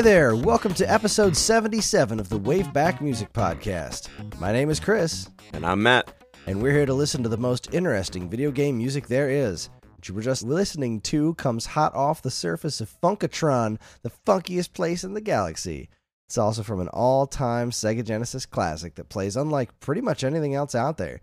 Hi 0.00 0.02
there, 0.02 0.34
welcome 0.34 0.72
to 0.76 0.90
episode 0.90 1.36
77 1.36 2.20
of 2.20 2.30
the 2.30 2.40
Waveback 2.40 3.02
Music 3.02 3.30
Podcast. 3.34 4.08
My 4.40 4.50
name 4.50 4.70
is 4.70 4.80
Chris, 4.80 5.28
And 5.52 5.66
I'm 5.66 5.82
Matt. 5.82 6.24
and 6.46 6.62
we're 6.62 6.72
here 6.72 6.86
to 6.86 6.94
listen 6.94 7.22
to 7.22 7.28
the 7.28 7.36
most 7.36 7.74
interesting 7.74 8.26
video 8.30 8.50
game 8.50 8.78
music 8.78 9.08
there 9.08 9.28
is. 9.28 9.68
What 9.82 10.08
you 10.08 10.14
were 10.14 10.22
just 10.22 10.42
listening 10.42 11.02
to 11.02 11.34
comes 11.34 11.66
hot 11.66 11.94
off 11.94 12.22
the 12.22 12.30
surface 12.30 12.80
of 12.80 12.90
Funkotron, 13.02 13.78
the 14.00 14.10
funkiest 14.26 14.72
place 14.72 15.04
in 15.04 15.12
the 15.12 15.20
galaxy. 15.20 15.90
It's 16.26 16.38
also 16.38 16.62
from 16.62 16.80
an 16.80 16.88
all 16.88 17.26
time 17.26 17.70
Sega 17.70 18.02
Genesis 18.02 18.46
classic 18.46 18.94
that 18.94 19.10
plays 19.10 19.36
unlike 19.36 19.80
pretty 19.80 20.00
much 20.00 20.24
anything 20.24 20.54
else 20.54 20.74
out 20.74 20.96
there. 20.96 21.20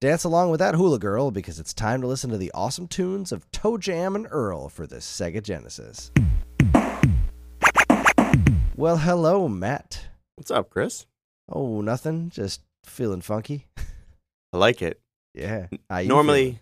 Dance 0.00 0.22
along 0.22 0.50
with 0.50 0.60
that 0.60 0.76
hula 0.76 1.00
girl 1.00 1.32
because 1.32 1.58
it's 1.58 1.74
time 1.74 2.00
to 2.00 2.06
listen 2.06 2.30
to 2.30 2.38
the 2.38 2.52
awesome 2.54 2.86
tunes 2.86 3.32
of 3.32 3.50
Toe 3.50 3.76
Jam 3.76 4.14
and 4.14 4.28
Earl 4.30 4.68
for 4.68 4.86
the 4.86 4.98
Sega 4.98 5.42
Genesis. 5.42 6.12
Well, 8.80 8.96
hello, 8.96 9.46
Matt. 9.46 10.06
What's 10.36 10.50
up, 10.50 10.70
Chris? 10.70 11.04
Oh, 11.50 11.82
nothing. 11.82 12.30
Just 12.30 12.62
feeling 12.82 13.20
funky. 13.20 13.66
I 14.54 14.56
like 14.56 14.80
it. 14.80 15.02
Yeah. 15.34 15.66
How 15.90 16.00
normally, 16.00 16.60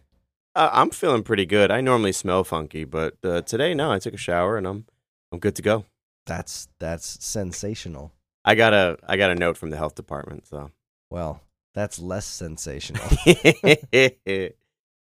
uh, 0.57 0.69
I'm 0.73 0.91
feeling 0.91 1.23
pretty 1.23 1.47
good. 1.47 1.71
I 1.71 1.81
normally 1.81 2.11
smell 2.11 2.43
funky, 2.43 2.83
but 2.83 3.15
uh, 3.23 3.43
today, 3.43 3.73
no, 3.73 3.93
I 3.93 4.01
took 4.01 4.15
a 4.15 4.17
shower 4.17 4.59
and 4.59 4.67
I'm 4.67 4.87
I'm 5.31 5.39
good 5.39 5.55
to 5.55 5.63
go. 5.63 5.85
that's 6.27 6.67
that's 6.81 7.25
sensational. 7.25 8.11
I 8.45 8.57
got 8.57 8.75
a 8.75 8.99
I 9.07 9.17
got 9.17 9.31
a 9.31 9.37
note 9.37 9.57
from 9.57 9.71
the 9.71 9.77
health 9.77 9.95
department, 9.95 10.49
so 10.49 10.73
Well, 11.11 11.41
that's 11.73 12.01
less 12.01 12.27
sensational. 12.27 13.09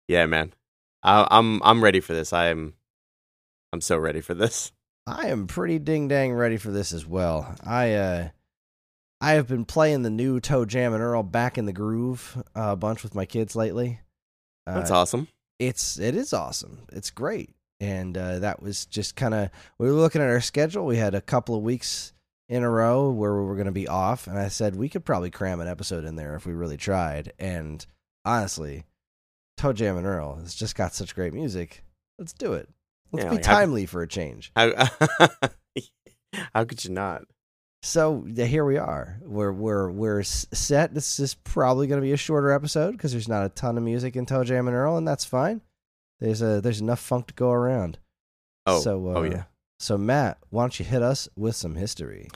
yeah, 0.07 0.27
man, 0.27 0.53
I, 1.01 1.27
I'm 1.31 1.59
I'm 1.63 1.83
ready 1.83 2.01
for 2.01 2.13
this. 2.13 2.33
I 2.33 2.49
am 2.49 2.75
I'm 3.73 3.81
so 3.81 3.97
ready 3.97 4.21
for 4.21 4.35
this. 4.35 4.71
I 5.09 5.27
am 5.27 5.47
pretty 5.47 5.79
ding 5.79 6.07
dang 6.07 6.33
ready 6.33 6.57
for 6.57 6.71
this 6.71 6.93
as 6.93 7.05
well. 7.05 7.55
I 7.63 7.93
uh 7.93 8.29
I 9.21 9.31
have 9.33 9.47
been 9.47 9.65
playing 9.65 10.03
the 10.03 10.09
new 10.09 10.39
Toe 10.39 10.65
Jam 10.65 10.93
and 10.93 11.03
Earl 11.03 11.23
back 11.23 11.57
in 11.57 11.65
the 11.65 11.73
groove 11.73 12.41
uh, 12.55 12.69
a 12.71 12.75
bunch 12.75 13.03
with 13.03 13.15
my 13.15 13.25
kids 13.25 13.55
lately. 13.55 13.99
Uh, 14.65 14.75
That's 14.75 14.91
awesome. 14.91 15.27
it's 15.57 15.99
it 15.99 16.15
is 16.15 16.31
awesome. 16.31 16.85
It's 16.93 17.09
great, 17.09 17.49
and 17.79 18.17
uh, 18.17 18.39
that 18.39 18.61
was 18.61 18.85
just 18.85 19.15
kind 19.15 19.33
of 19.33 19.49
we 19.77 19.87
were 19.87 19.93
looking 19.93 20.21
at 20.21 20.29
our 20.29 20.41
schedule. 20.41 20.85
We 20.85 20.97
had 20.97 21.15
a 21.15 21.21
couple 21.21 21.55
of 21.55 21.63
weeks 21.63 22.13
in 22.47 22.63
a 22.63 22.69
row 22.69 23.11
where 23.11 23.35
we 23.35 23.45
were 23.45 23.55
going 23.55 23.65
to 23.65 23.71
be 23.71 23.87
off, 23.87 24.27
and 24.27 24.37
I 24.37 24.47
said 24.47 24.75
we 24.75 24.89
could 24.89 25.05
probably 25.05 25.31
cram 25.31 25.59
an 25.59 25.67
episode 25.67 26.05
in 26.05 26.15
there 26.15 26.35
if 26.35 26.45
we 26.45 26.53
really 26.53 26.77
tried. 26.77 27.33
And 27.39 27.85
honestly, 28.23 28.85
Toe 29.57 29.73
Jam 29.73 29.97
and 29.97 30.05
Earl 30.05 30.35
has 30.35 30.55
just 30.55 30.75
got 30.75 30.93
such 30.93 31.13
great 31.15 31.33
music. 31.33 31.83
Let's 32.17 32.33
do 32.33 32.53
it. 32.53 32.69
Let's 33.11 33.25
be 33.25 33.35
like, 33.37 33.45
how- 33.45 33.55
timely 33.55 33.85
for 33.85 34.01
a 34.01 34.07
change. 34.07 34.51
How, 34.55 34.71
how 36.53 36.63
could 36.63 36.83
you 36.85 36.91
not? 36.91 37.23
So 37.81 38.25
here 38.35 38.65
we 38.65 38.77
are. 38.77 39.19
We're 39.23 39.53
we're 39.53 39.89
we're 39.89 40.23
set. 40.23 40.93
This 40.93 41.19
is 41.19 41.33
probably 41.33 41.87
going 41.87 42.01
to 42.01 42.05
be 42.05 42.11
a 42.11 42.17
shorter 42.17 42.51
episode 42.51 42.91
because 42.91 43.13
there's 43.13 43.29
not 43.29 43.45
a 43.45 43.49
ton 43.49 43.77
of 43.77 43.83
music 43.83 44.17
in 44.17 44.25
Toe 44.25 44.43
Jam 44.43 44.67
and 44.67 44.75
Earl, 44.75 44.97
and 44.97 45.07
that's 45.07 45.23
fine. 45.23 45.61
There's 46.19 46.41
a 46.41 46.59
there's 46.59 46.81
enough 46.81 46.99
funk 46.99 47.27
to 47.27 47.33
go 47.33 47.51
around. 47.51 47.97
Oh, 48.65 48.81
so, 48.81 49.09
uh, 49.09 49.13
oh 49.13 49.23
yeah. 49.23 49.43
So 49.79 49.97
Matt, 49.97 50.39
why 50.49 50.63
don't 50.63 50.77
you 50.77 50.85
hit 50.85 51.01
us 51.01 51.29
with 51.37 51.55
some 51.55 51.75
history? 51.75 52.27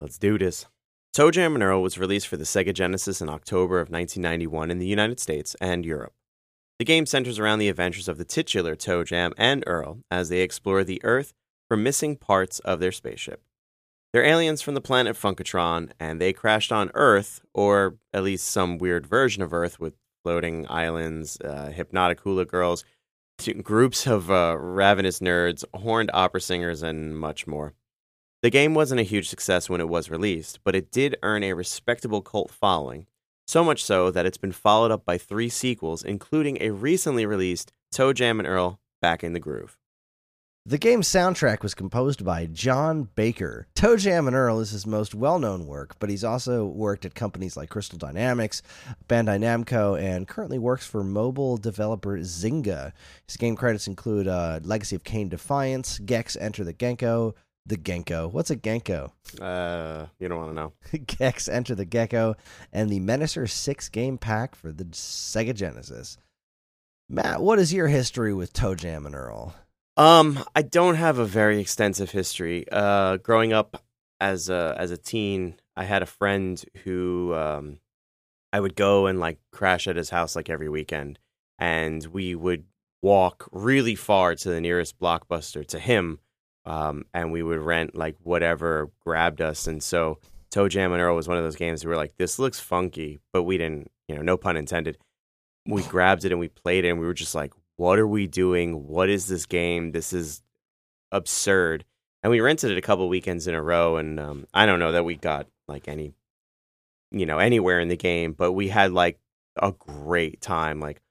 Let's 0.00 0.18
do 0.18 0.36
this. 0.36 0.66
Toe 1.14 1.30
Jam 1.30 1.54
and 1.54 1.62
Earl 1.62 1.82
was 1.82 1.98
released 1.98 2.28
for 2.28 2.36
the 2.36 2.44
Sega 2.44 2.74
Genesis 2.74 3.22
in 3.22 3.28
October 3.30 3.80
of 3.80 3.88
1991 3.88 4.70
in 4.70 4.78
the 4.78 4.86
United 4.86 5.20
States 5.20 5.56
and 5.60 5.86
Europe. 5.86 6.12
The 6.82 6.86
game 6.86 7.06
centers 7.06 7.38
around 7.38 7.60
the 7.60 7.68
adventures 7.68 8.08
of 8.08 8.18
the 8.18 8.24
titular 8.24 8.74
Toe 8.74 9.04
Jam 9.04 9.32
and 9.38 9.62
Earl 9.68 10.00
as 10.10 10.30
they 10.30 10.40
explore 10.40 10.82
the 10.82 11.00
Earth 11.04 11.32
for 11.68 11.76
missing 11.76 12.16
parts 12.16 12.58
of 12.58 12.80
their 12.80 12.90
spaceship. 12.90 13.40
They're 14.12 14.24
aliens 14.24 14.62
from 14.62 14.74
the 14.74 14.80
planet 14.80 15.14
Funkotron, 15.14 15.92
and 16.00 16.20
they 16.20 16.32
crashed 16.32 16.72
on 16.72 16.90
Earth, 16.94 17.40
or 17.54 17.98
at 18.12 18.24
least 18.24 18.48
some 18.48 18.78
weird 18.78 19.06
version 19.06 19.44
of 19.44 19.52
Earth 19.52 19.78
with 19.78 19.94
floating 20.24 20.66
islands, 20.68 21.40
uh, 21.40 21.70
hypnotic 21.70 22.18
hula 22.22 22.46
girls, 22.46 22.84
groups 23.62 24.08
of 24.08 24.28
uh, 24.28 24.56
ravenous 24.58 25.20
nerds, 25.20 25.62
horned 25.72 26.10
opera 26.12 26.40
singers, 26.40 26.82
and 26.82 27.16
much 27.16 27.46
more. 27.46 27.74
The 28.42 28.50
game 28.50 28.74
wasn't 28.74 29.02
a 29.02 29.04
huge 29.04 29.28
success 29.28 29.70
when 29.70 29.80
it 29.80 29.88
was 29.88 30.10
released, 30.10 30.58
but 30.64 30.74
it 30.74 30.90
did 30.90 31.16
earn 31.22 31.44
a 31.44 31.52
respectable 31.52 32.22
cult 32.22 32.50
following. 32.50 33.06
So 33.46 33.64
much 33.64 33.84
so 33.84 34.10
that 34.10 34.26
it's 34.26 34.38
been 34.38 34.52
followed 34.52 34.90
up 34.90 35.04
by 35.04 35.18
three 35.18 35.48
sequels, 35.48 36.02
including 36.02 36.58
a 36.60 36.70
recently 36.70 37.26
released 37.26 37.72
Toe 37.90 38.12
Jam 38.12 38.38
and 38.38 38.48
Earl 38.48 38.80
Back 39.00 39.24
in 39.24 39.32
the 39.32 39.40
Groove. 39.40 39.76
The 40.64 40.78
game's 40.78 41.08
soundtrack 41.08 41.64
was 41.64 41.74
composed 41.74 42.24
by 42.24 42.46
John 42.46 43.08
Baker. 43.16 43.66
Toe 43.74 43.96
Jam 43.96 44.28
and 44.28 44.36
Earl 44.36 44.60
is 44.60 44.70
his 44.70 44.86
most 44.86 45.12
well-known 45.12 45.66
work, 45.66 45.96
but 45.98 46.08
he's 46.08 46.22
also 46.22 46.64
worked 46.64 47.04
at 47.04 47.16
companies 47.16 47.56
like 47.56 47.68
Crystal 47.68 47.98
Dynamics, 47.98 48.62
Bandai 49.08 49.40
Namco, 49.40 50.00
and 50.00 50.28
currently 50.28 50.60
works 50.60 50.86
for 50.86 51.02
mobile 51.02 51.56
developer 51.56 52.16
Zynga. 52.18 52.92
His 53.26 53.36
game 53.36 53.56
credits 53.56 53.88
include 53.88 54.28
uh, 54.28 54.60
Legacy 54.62 54.94
of 54.94 55.02
Kain 55.02 55.28
Defiance, 55.28 55.98
Gex 55.98 56.36
Enter 56.36 56.62
the 56.62 56.72
Genko, 56.72 57.34
the 57.66 57.76
Genko. 57.76 58.30
What's 58.30 58.50
a 58.50 58.56
Genko? 58.56 59.12
Uh, 59.40 60.06
you 60.18 60.28
don't 60.28 60.38
want 60.38 60.50
to 60.50 60.54
know. 60.54 60.72
Gex 61.06 61.48
Enter 61.48 61.74
the 61.74 61.84
Gecko, 61.84 62.34
and 62.72 62.90
the 62.90 63.00
Menacer 63.00 63.48
6 63.48 63.88
game 63.90 64.18
pack 64.18 64.54
for 64.54 64.72
the 64.72 64.84
Sega 64.84 65.54
Genesis. 65.54 66.18
Matt, 67.08 67.42
what 67.42 67.58
is 67.58 67.72
your 67.72 67.88
history 67.88 68.32
with 68.32 68.52
Toe 68.52 68.74
Jam 68.74 69.06
and 69.06 69.14
Earl? 69.14 69.54
Um, 69.96 70.42
I 70.56 70.62
don't 70.62 70.94
have 70.94 71.18
a 71.18 71.24
very 71.24 71.60
extensive 71.60 72.10
history. 72.10 72.64
Uh, 72.72 73.18
growing 73.18 73.52
up 73.52 73.82
as 74.20 74.48
a 74.48 74.74
as 74.78 74.90
a 74.90 74.96
teen, 74.96 75.56
I 75.76 75.84
had 75.84 76.02
a 76.02 76.06
friend 76.06 76.62
who 76.84 77.34
um, 77.34 77.78
I 78.52 78.60
would 78.60 78.74
go 78.74 79.06
and 79.06 79.20
like 79.20 79.38
crash 79.50 79.86
at 79.86 79.96
his 79.96 80.10
house 80.10 80.34
like 80.34 80.48
every 80.48 80.68
weekend, 80.68 81.18
and 81.58 82.04
we 82.06 82.34
would 82.34 82.64
walk 83.02 83.48
really 83.52 83.94
far 83.96 84.34
to 84.34 84.48
the 84.48 84.60
nearest 84.60 84.98
blockbuster 84.98 85.66
to 85.66 85.78
him, 85.78 86.20
um, 86.64 87.04
and 87.12 87.32
we 87.32 87.42
would 87.42 87.60
rent 87.60 87.94
like 87.94 88.16
whatever 88.22 88.90
grabbed 89.00 89.40
us. 89.40 89.66
And 89.66 89.82
so, 89.82 90.18
Toe 90.50 90.68
Jam 90.68 90.92
and 90.92 91.00
Earl 91.00 91.16
was 91.16 91.28
one 91.28 91.38
of 91.38 91.44
those 91.44 91.56
games 91.56 91.84
where 91.84 91.90
we 91.90 91.96
were 91.96 92.02
like, 92.02 92.16
"This 92.18 92.38
looks 92.38 92.60
funky," 92.60 93.20
but 93.32 93.44
we 93.44 93.58
didn't, 93.58 93.90
you 94.08 94.14
know, 94.14 94.22
no 94.22 94.36
pun 94.36 94.56
intended. 94.56 94.98
We 95.66 95.82
grabbed 95.82 96.24
it 96.24 96.32
and 96.32 96.40
we 96.40 96.48
played 96.48 96.84
it, 96.84 96.90
and 96.90 97.00
we 97.00 97.06
were 97.06 97.14
just 97.14 97.34
like, 97.34 97.52
what 97.76 97.98
are 97.98 98.06
we 98.06 98.26
doing? 98.26 98.86
What 98.86 99.08
is 99.08 99.26
this 99.26 99.46
game? 99.46 99.92
This 99.92 100.12
is 100.12 100.42
absurd. 101.10 101.84
And 102.22 102.30
we 102.30 102.40
rented 102.40 102.70
it 102.70 102.78
a 102.78 102.82
couple 102.82 103.08
weekends 103.08 103.48
in 103.48 103.54
a 103.54 103.62
row, 103.62 103.96
and 103.96 104.20
um, 104.20 104.46
I 104.54 104.66
don't 104.66 104.78
know 104.78 104.92
that 104.92 105.04
we 105.04 105.16
got 105.16 105.48
like 105.66 105.88
any, 105.88 106.14
you 107.10 107.26
know, 107.26 107.38
anywhere 107.38 107.80
in 107.80 107.88
the 107.88 107.96
game, 107.96 108.32
but 108.32 108.52
we 108.52 108.68
had 108.68 108.92
like 108.92 109.18
a 109.56 109.72
great 109.72 110.40
time. 110.40 110.78
Like, 110.78 111.02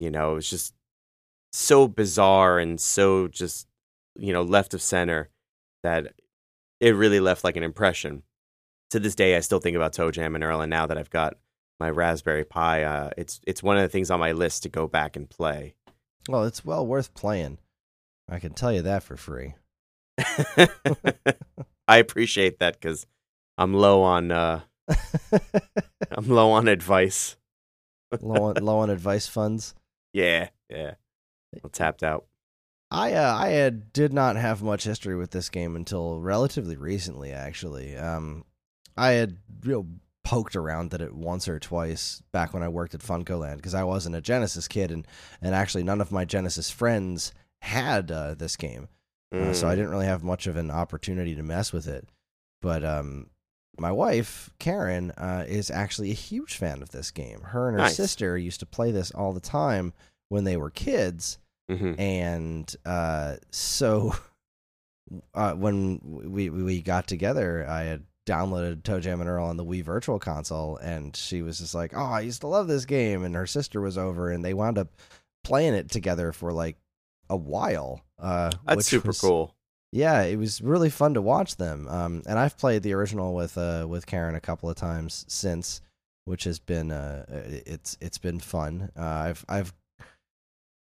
you 0.00 0.10
know, 0.10 0.32
it 0.32 0.34
was 0.34 0.50
just 0.50 0.74
so 1.52 1.86
bizarre 1.86 2.58
and 2.58 2.80
so 2.80 3.28
just, 3.28 3.68
you 4.18 4.32
know, 4.32 4.42
left 4.42 4.74
of 4.74 4.82
center 4.82 5.30
that 5.82 6.14
it 6.80 6.94
really 6.94 7.20
left 7.20 7.44
like 7.44 7.56
an 7.56 7.62
impression. 7.62 8.22
To 8.90 9.00
this 9.00 9.14
day, 9.14 9.36
I 9.36 9.40
still 9.40 9.58
think 9.58 9.76
about 9.76 9.92
Toe 9.92 10.10
Jam 10.10 10.34
and 10.34 10.44
Earl, 10.44 10.60
and 10.60 10.70
now 10.70 10.86
that 10.86 10.96
I've 10.98 11.10
got 11.10 11.34
my 11.80 11.90
Raspberry 11.90 12.44
Pi, 12.44 12.84
uh, 12.84 13.10
it's 13.16 13.40
it's 13.46 13.62
one 13.62 13.76
of 13.76 13.82
the 13.82 13.88
things 13.88 14.10
on 14.10 14.20
my 14.20 14.32
list 14.32 14.62
to 14.62 14.68
go 14.68 14.86
back 14.86 15.16
and 15.16 15.28
play. 15.28 15.74
Well, 16.28 16.44
it's 16.44 16.64
well 16.64 16.86
worth 16.86 17.14
playing. 17.14 17.58
I 18.28 18.38
can 18.38 18.52
tell 18.52 18.72
you 18.72 18.82
that 18.82 19.02
for 19.02 19.16
free. 19.16 19.54
I 21.88 21.98
appreciate 21.98 22.58
that 22.58 22.74
because 22.80 23.06
I'm 23.58 23.74
low 23.74 24.02
on 24.02 24.30
uh, 24.30 24.60
I'm 26.10 26.28
low 26.28 26.50
on 26.52 26.68
advice. 26.68 27.36
low, 28.20 28.44
on, 28.44 28.54
low 28.56 28.78
on 28.78 28.90
advice 28.96 29.26
funds. 29.26 29.74
Yeah, 30.12 30.48
yeah, 30.70 30.94
I'm 31.62 31.70
tapped 31.70 32.02
out. 32.02 32.26
I 32.90 33.14
uh, 33.14 33.34
I 33.36 33.48
had, 33.48 33.92
did 33.92 34.12
not 34.12 34.36
have 34.36 34.62
much 34.62 34.84
history 34.84 35.16
with 35.16 35.30
this 35.32 35.48
game 35.48 35.74
until 35.76 36.20
relatively 36.20 36.76
recently. 36.76 37.32
Actually, 37.32 37.96
um, 37.96 38.44
I 38.96 39.10
had 39.12 39.38
you 39.64 39.70
know, 39.72 39.86
poked 40.24 40.54
around 40.56 40.94
at 40.94 41.00
it 41.00 41.14
once 41.14 41.48
or 41.48 41.58
twice 41.58 42.22
back 42.32 42.54
when 42.54 42.62
I 42.62 42.68
worked 42.68 42.94
at 42.94 43.00
FuncoLand 43.00 43.56
because 43.56 43.74
I 43.74 43.82
wasn't 43.84 44.14
a 44.16 44.20
Genesis 44.20 44.68
kid, 44.68 44.90
and 44.92 45.06
and 45.42 45.54
actually 45.54 45.82
none 45.82 46.00
of 46.00 46.12
my 46.12 46.24
Genesis 46.24 46.70
friends 46.70 47.32
had 47.62 48.10
uh, 48.12 48.34
this 48.34 48.56
game. 48.56 48.88
Uh, 49.34 49.52
so 49.52 49.66
I 49.66 49.72
Mm. 49.72 49.76
didn't 49.76 49.90
really 49.90 50.06
have 50.06 50.22
much 50.22 50.46
of 50.46 50.56
an 50.56 50.70
opportunity 50.70 51.34
to 51.34 51.42
mess 51.42 51.72
with 51.72 51.88
it. 51.88 52.08
But 52.62 52.84
um, 52.84 53.30
my 53.78 53.90
wife 53.90 54.48
Karen 54.60 55.10
uh, 55.12 55.44
is 55.48 55.70
actually 55.70 56.12
a 56.12 56.14
huge 56.14 56.54
fan 56.56 56.80
of 56.82 56.90
this 56.90 57.10
game. 57.10 57.40
Her 57.40 57.68
and 57.68 57.76
her 57.76 57.82
Nice. 57.84 57.96
sister 57.96 58.38
used 58.38 58.60
to 58.60 58.66
play 58.66 58.92
this 58.92 59.10
all 59.10 59.32
the 59.32 59.40
time 59.40 59.92
when 60.28 60.44
they 60.44 60.56
were 60.56 60.70
kids, 60.70 61.38
Mhm. 61.70 61.98
and 61.98 62.76
uh, 62.84 63.36
so 63.50 64.14
uh, 65.34 65.54
when 65.54 66.00
we 66.32 66.50
we 66.50 66.82
got 66.82 67.06
together, 67.06 67.66
I 67.68 67.82
had 67.84 68.04
downloaded 68.26 68.82
Toe 68.82 69.00
Jam 69.00 69.20
and 69.20 69.30
Earl 69.30 69.46
on 69.46 69.56
the 69.56 69.64
Wii 69.64 69.84
Virtual 69.84 70.18
Console, 70.18 70.76
and 70.78 71.14
she 71.16 71.42
was 71.42 71.58
just 71.58 71.74
like, 71.74 71.92
"Oh, 71.94 72.04
I 72.04 72.20
used 72.20 72.40
to 72.42 72.46
love 72.48 72.66
this 72.68 72.84
game." 72.84 73.24
And 73.24 73.34
her 73.34 73.46
sister 73.46 73.80
was 73.80 73.96
over, 73.98 74.30
and 74.30 74.44
they 74.44 74.54
wound 74.54 74.78
up 74.78 74.88
playing 75.44 75.74
it 75.74 75.90
together 75.90 76.32
for 76.32 76.52
like 76.52 76.76
a 77.30 77.36
while. 77.36 78.02
Uh, 78.18 78.50
That's 78.66 78.86
super 78.86 79.08
was- 79.08 79.20
cool. 79.20 79.54
yeah, 79.92 80.22
it 80.22 80.36
was 80.36 80.60
really 80.60 80.90
fun 80.90 81.14
to 81.14 81.22
watch 81.22 81.56
them. 81.56 81.86
Um, 81.88 82.22
and 82.26 82.38
I've 82.38 82.58
played 82.58 82.82
the 82.82 82.92
original 82.94 83.34
with 83.34 83.56
uh 83.58 83.86
with 83.88 84.06
Karen 84.06 84.34
a 84.34 84.40
couple 84.40 84.68
of 84.70 84.76
times 84.76 85.24
since, 85.28 85.80
which 86.24 86.44
has 86.44 86.58
been 86.58 86.90
uh 86.90 87.24
it's 87.66 87.96
it's 88.00 88.18
been 88.18 88.40
fun. 88.40 88.90
Uh, 88.96 89.02
I've 89.04 89.44
I've 89.48 89.72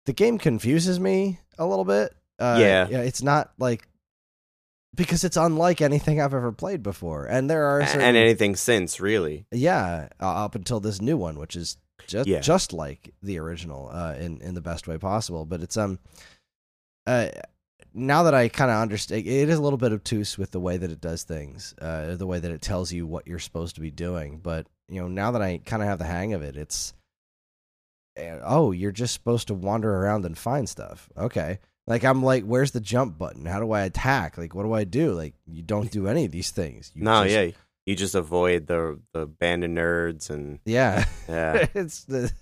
the 0.07 0.13
game 0.13 0.39
confuses 0.39 0.99
me 1.01 1.39
a 1.59 1.67
little 1.67 1.85
bit. 1.85 2.15
Uh, 2.39 2.59
Yeah. 2.61 2.89
yeah, 2.89 3.01
it's 3.03 3.23
not 3.23 3.53
like 3.59 3.87
because 4.95 5.25
it's 5.25 5.37
unlike 5.37 5.81
anything 5.81 6.21
I've 6.21 6.35
ever 6.35 6.53
played 6.53 6.83
before, 6.83 7.25
and 7.27 7.49
there 7.49 7.65
are 7.65 7.87
certain, 7.87 8.03
and 8.03 8.17
anything 8.17 8.57
since, 8.57 9.01
really. 9.01 9.47
yeah, 9.51 10.09
uh, 10.21 10.45
up 10.45 10.55
until 10.55 10.81
this 10.81 11.01
new 11.01 11.17
one, 11.17 11.39
which 11.39 11.57
is 11.57 11.77
just 12.07 12.29
Yeah. 12.29 12.41
just 12.41 12.73
like 12.73 13.15
the 13.23 13.39
original 13.39 13.89
uh, 13.93 14.15
in 14.19 14.41
in 14.43 14.55
the 14.55 14.61
best 14.61 14.87
way 14.89 14.99
possible. 14.99 15.45
But 15.47 15.63
it's 15.63 15.77
um, 15.77 15.99
uh, 17.07 17.29
now 17.95 18.23
that 18.25 18.35
I 18.35 18.49
kind 18.49 18.71
of 18.71 18.79
understand, 18.79 19.27
it 19.27 19.49
is 19.49 19.57
a 19.59 19.63
little 19.63 19.77
bit 19.79 19.93
obtuse 19.93 20.37
with 20.37 20.51
the 20.51 20.61
way 20.61 20.77
that 20.77 20.91
it 20.91 21.01
does 21.01 21.23
things, 21.23 21.75
uh, 21.81 22.17
the 22.17 22.27
way 22.27 22.39
that 22.41 22.51
it 22.51 22.61
tells 22.63 22.93
you 22.93 23.07
what 23.07 23.27
you're 23.27 23.39
supposed 23.39 23.75
to 23.77 23.81
be 23.81 23.91
doing. 23.91 24.41
But 24.43 24.67
you 24.89 25.01
know, 25.01 25.09
now 25.09 25.31
that 25.31 25.43
I 25.43 25.59
kind 25.65 25.83
of 25.83 25.89
have 25.89 25.99
the 26.01 26.05
hang 26.07 26.35
of 26.35 26.43
it, 26.43 26.57
it's 26.57 26.93
oh, 28.17 28.73
you're 28.73 28.93
just 28.93 29.15
supposed 29.15 29.49
to 29.49 29.55
wander 29.55 29.95
around 29.95 30.25
and 30.25 30.37
find 30.37 30.69
stuff. 30.69 31.09
Okay. 31.17 31.59
Like 31.87 32.05
I'm 32.05 32.23
like, 32.23 32.45
where's 32.45 32.71
the 32.71 32.81
jump 32.81 33.19
button? 33.19 33.45
How 33.45 33.61
do 33.61 33.73
I 33.73 33.83
attack? 33.83 34.39
Like, 34.39 34.55
what 34.55 34.63
do 34.63 34.73
I 34.73 34.85
do? 34.85 35.13
Like, 35.13 35.35
you 35.47 35.63
don't 35.63 35.91
do 35.91 36.07
any 36.07 36.25
of 36.25 36.31
these 36.31 36.51
things. 36.51 36.93
You 36.95 37.05
no, 37.05 37.25
just- 37.25 37.35
yeah. 37.35 37.51
You 37.85 37.97
just 37.97 38.15
avoid 38.15 38.69
the 38.69 39.01
the 39.13 39.23
abandoned 39.23 39.77
nerds 39.77 40.31
and 40.31 40.61
yeah. 40.65 41.05
yeah. 41.29 41.67
it's 41.75 42.05
the 42.05 42.33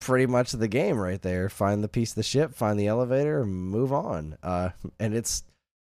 pretty 0.00 0.26
much 0.26 0.52
the 0.52 0.68
game 0.68 0.96
right 0.96 1.20
there. 1.20 1.48
Find 1.48 1.82
the 1.82 1.88
piece 1.88 2.12
of 2.12 2.16
the 2.16 2.22
ship, 2.22 2.54
find 2.54 2.78
the 2.78 2.86
elevator, 2.86 3.44
move 3.44 3.92
on. 3.92 4.36
Uh, 4.44 4.70
and 5.00 5.12
it's 5.12 5.42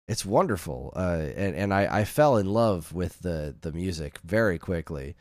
it's 0.08 0.26
wonderful. 0.26 0.94
Uh, 0.96 1.26
and 1.36 1.56
and 1.56 1.74
I, 1.74 2.02
I 2.02 2.06
fell 2.06 2.38
in 2.38 2.46
love 2.46 2.94
with 2.94 3.20
the 3.22 3.56
the 3.62 3.72
music 3.72 4.20
very 4.24 4.60
quickly. 4.60 5.16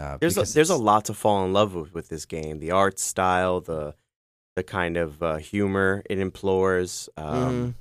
Uh, 0.00 0.18
There's 0.18 0.36
a, 0.36 0.42
there's 0.54 0.70
a 0.70 0.76
lot 0.76 1.04
to 1.06 1.14
fall 1.14 1.44
in 1.44 1.52
love 1.52 1.74
with 1.74 1.94
with 1.94 2.08
this 2.08 2.26
game. 2.26 2.58
The 2.58 2.72
art 2.72 2.98
style, 2.98 3.60
the 3.60 3.94
the 4.56 4.62
kind 4.62 4.96
of 4.96 5.22
uh, 5.22 5.36
humor 5.36 6.02
it 6.10 6.18
implores. 6.18 7.08
Um, 7.16 7.34
Mhm. 7.34 7.74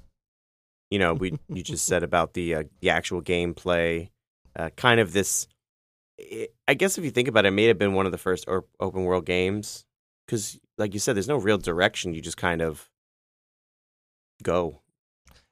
You 0.92 1.00
know, 1.00 1.13
we 1.15 1.39
you 1.50 1.63
just 1.74 1.86
said 1.86 2.04
about 2.04 2.33
the 2.33 2.56
uh, 2.56 2.63
the 2.81 2.92
actual 2.92 3.21
gameplay, 3.21 4.10
uh, 4.56 4.69
kind 4.77 5.00
of 5.00 5.12
this. 5.13 5.48
i 6.19 6.48
I 6.68 6.74
guess 6.75 6.98
if 7.00 7.04
you 7.04 7.10
think 7.12 7.27
about 7.27 7.45
it, 7.45 7.50
it 7.50 7.51
may 7.51 7.65
have 7.65 7.80
been 7.80 7.94
one 7.94 8.06
of 8.06 8.12
the 8.12 8.18
first 8.19 8.45
or, 8.48 8.66
open 8.80 9.04
world 9.06 9.25
games 9.25 9.86
because, 10.27 10.59
like 10.77 10.94
you 10.94 11.00
said, 11.00 11.16
there's 11.16 11.27
no 11.27 11.38
real 11.38 11.57
direction. 11.57 12.13
You 12.13 12.21
just 12.21 12.38
kind 12.38 12.62
of 12.62 12.89
go. 14.44 14.81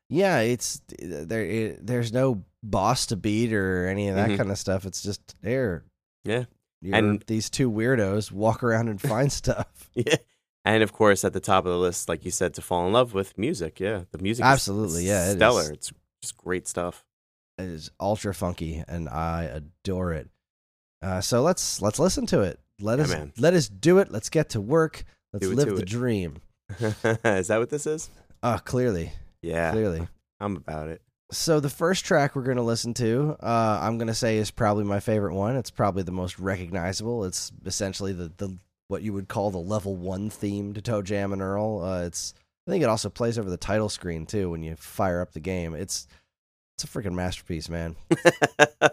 yeah, 0.09 0.39
it's 0.41 0.81
there. 0.99 1.43
It, 1.43 1.85
there's 1.87 2.13
no 2.13 2.43
boss 2.61 3.07
to 3.07 3.15
beat 3.15 3.51
or 3.53 3.87
any 3.87 4.09
of 4.09 4.15
that 4.15 4.29
Mhm. 4.29 4.37
kind 4.37 4.51
of 4.51 4.57
stuff. 4.59 4.85
It's 4.85 5.01
just 5.01 5.35
there. 5.41 5.85
Yeah. 6.23 6.45
You're, 6.81 6.95
And- 6.95 7.23
these 7.27 7.49
two 7.49 7.69
weirdos 7.71 8.31
walk 8.31 8.63
around 8.63 8.87
and 8.89 8.99
find 9.01 9.31
stuff. 9.41 9.89
Yeah. 9.93 10.15
And 10.65 10.83
of 10.83 10.93
course, 10.93 11.25
at 11.25 11.33
the 11.33 11.39
top 11.39 11.65
of 11.65 11.71
the 11.71 11.77
list, 11.77 12.07
like 12.07 12.23
you 12.23 12.29
said, 12.31 12.53
to 12.53 12.61
fall 12.61 12.85
in 12.85 12.93
love 12.93 13.13
with 13.15 13.35
music. 13.37 13.79
Yeah, 13.79 14.03
the 14.11 14.19
music, 14.19 14.45
Absolutely, 14.45 15.03
is 15.03 15.07
yeah, 15.09 15.31
it 15.31 15.35
stellar. 15.37 15.61
is. 15.63 15.69
It's 15.69 15.93
just 16.21 16.37
great 16.37 16.67
stuff. 16.67 17.03
It 17.57 17.65
is 17.65 17.89
ultra 17.99 18.33
funky, 18.33 18.83
and 18.87 19.09
I 19.09 19.43
adore 19.45 20.13
it. 20.13 20.29
Uh, 21.01 21.19
so 21.19 21.41
let's 21.41 21.81
let's 21.81 21.97
listen 21.97 22.27
to 22.27 22.41
it. 22.41 22.59
Let 22.79 22.99
Yeah, 22.99 23.05
us 23.05 23.09
man. 23.11 23.33
let 23.39 23.55
us 23.55 23.67
do 23.69 23.97
it. 23.97 24.11
Let's 24.11 24.29
get 24.29 24.49
to 24.49 24.61
work. 24.61 25.03
Let's 25.33 25.47
Do 25.47 25.53
live 25.55 25.69
the 25.75 25.81
it. 25.81 25.87
dream. 25.87 26.41
is 26.79 27.47
that 27.47 27.57
what 27.57 27.69
this 27.71 27.87
is? 27.87 28.11
Ah, 28.43 28.59
clearly, 28.63 29.11
Yeah, 29.41 29.71
clearly. 29.71 30.07
I'm 30.39 30.57
about 30.57 30.89
it. 30.89 31.01
So 31.31 31.61
the 31.61 31.69
first 31.69 32.03
track 32.03 32.35
we're 32.35 32.43
going 32.43 32.57
to 32.57 32.63
listen 32.63 32.93
to, 32.95 33.37
uh, 33.41 33.79
I'm 33.81 33.97
going 33.97 34.09
to 34.09 34.13
say 34.13 34.37
is 34.37 34.51
probably 34.51 34.83
my 34.83 34.99
favorite 34.99 35.33
one. 35.33 35.55
It's 35.55 35.71
probably 35.71 36.03
the 36.03 36.11
most 36.11 36.37
recognizable. 36.39 37.23
It's 37.23 37.53
essentially 37.65 38.11
the, 38.11 38.31
the 38.37 38.57
what 38.89 39.01
you 39.01 39.13
would 39.13 39.29
call 39.29 39.49
the 39.49 39.57
level 39.57 39.95
one 39.95 40.29
theme 40.29 40.73
to 40.73 40.81
Toe 40.81 41.01
Jam 41.01 41.31
and 41.31 41.41
Earl. 41.41 41.81
Uh, 41.81 42.03
it's 42.03 42.33
I 42.67 42.71
think 42.71 42.83
it 42.83 42.89
also 42.89 43.09
plays 43.09 43.39
over 43.39 43.49
the 43.49 43.57
title 43.57 43.87
screen 43.87 44.25
too 44.25 44.49
when 44.49 44.61
you 44.61 44.75
fire 44.75 45.21
up 45.21 45.31
the 45.31 45.39
game. 45.39 45.73
It's 45.73 46.05
it's 46.75 46.83
a 46.83 46.87
freaking 46.87 47.13
masterpiece, 47.13 47.69
man. 47.69 47.95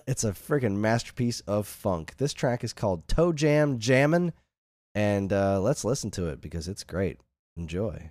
It's 0.07 0.25
a 0.25 0.33
freaking 0.33 0.77
masterpiece 0.77 1.41
of 1.41 1.67
funk. 1.67 2.15
This 2.17 2.33
track 2.33 2.65
is 2.65 2.73
called 2.73 3.07
Toe 3.09 3.33
Jam 3.33 3.79
Jammin', 3.79 4.33
and 4.95 5.33
uh, 5.33 5.61
let's 5.61 5.85
listen 5.85 6.11
to 6.13 6.29
it 6.29 6.41
because 6.41 6.67
it's 6.67 6.83
great. 6.83 7.21
Enjoy. 7.57 8.11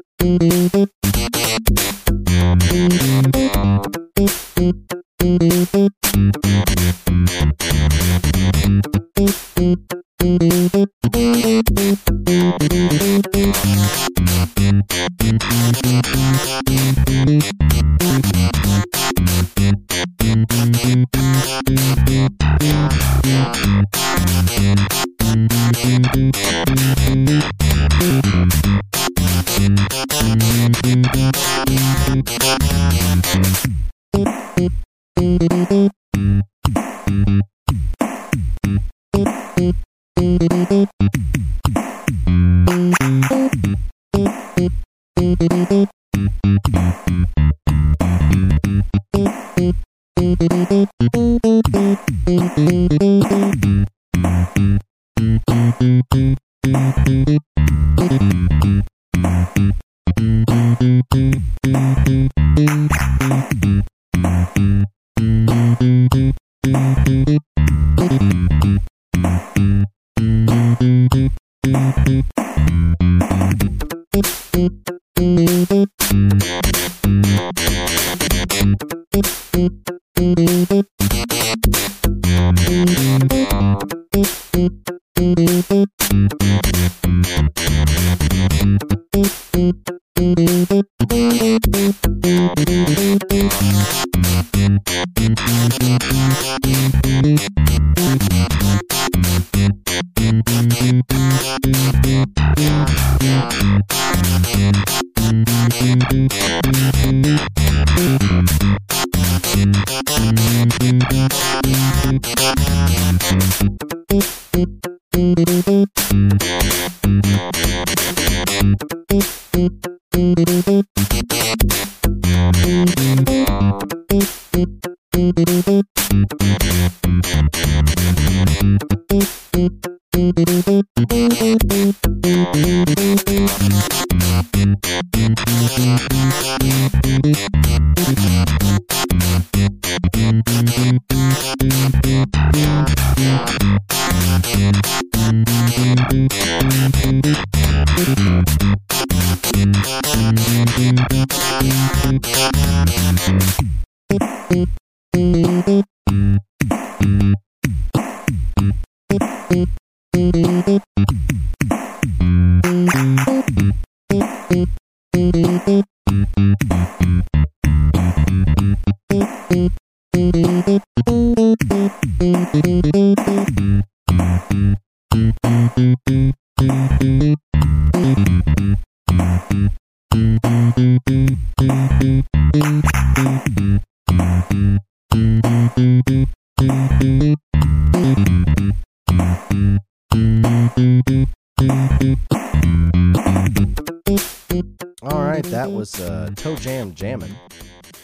was 195.81 195.99
uh, 195.99 196.29
Toe 196.35 196.55
Jam 196.57 196.93
Jammin' 196.93 197.35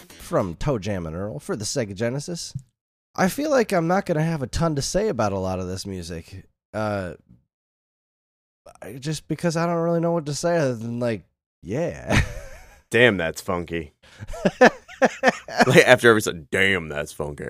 from 0.09 0.55
Toe 0.55 0.79
Jam 0.79 1.05
and 1.05 1.15
Earl 1.15 1.37
for 1.37 1.55
the 1.55 1.63
Sega 1.63 1.93
Genesis. 1.93 2.51
I 3.15 3.27
feel 3.27 3.51
like 3.51 3.71
I'm 3.71 3.85
not 3.87 4.07
going 4.07 4.17
to 4.17 4.23
have 4.23 4.41
a 4.41 4.47
ton 4.47 4.73
to 4.77 4.81
say 4.81 5.09
about 5.09 5.31
a 5.31 5.37
lot 5.37 5.59
of 5.59 5.67
this 5.67 5.85
music. 5.85 6.47
Uh, 6.73 7.13
just 8.97 9.27
because 9.27 9.55
I 9.55 9.67
don't 9.67 9.75
really 9.83 9.99
know 9.99 10.11
what 10.11 10.25
to 10.25 10.33
say 10.33 10.57
other 10.57 10.73
than, 10.73 10.99
like, 10.99 11.21
yeah. 11.61 12.19
Damn, 12.89 13.17
that's 13.17 13.41
funky. 13.41 13.93
Like 15.67 15.85
after 15.85 16.09
every 16.09 16.23
song, 16.23 16.47
damn, 16.49 16.89
that's 16.89 17.11
funky. 17.11 17.49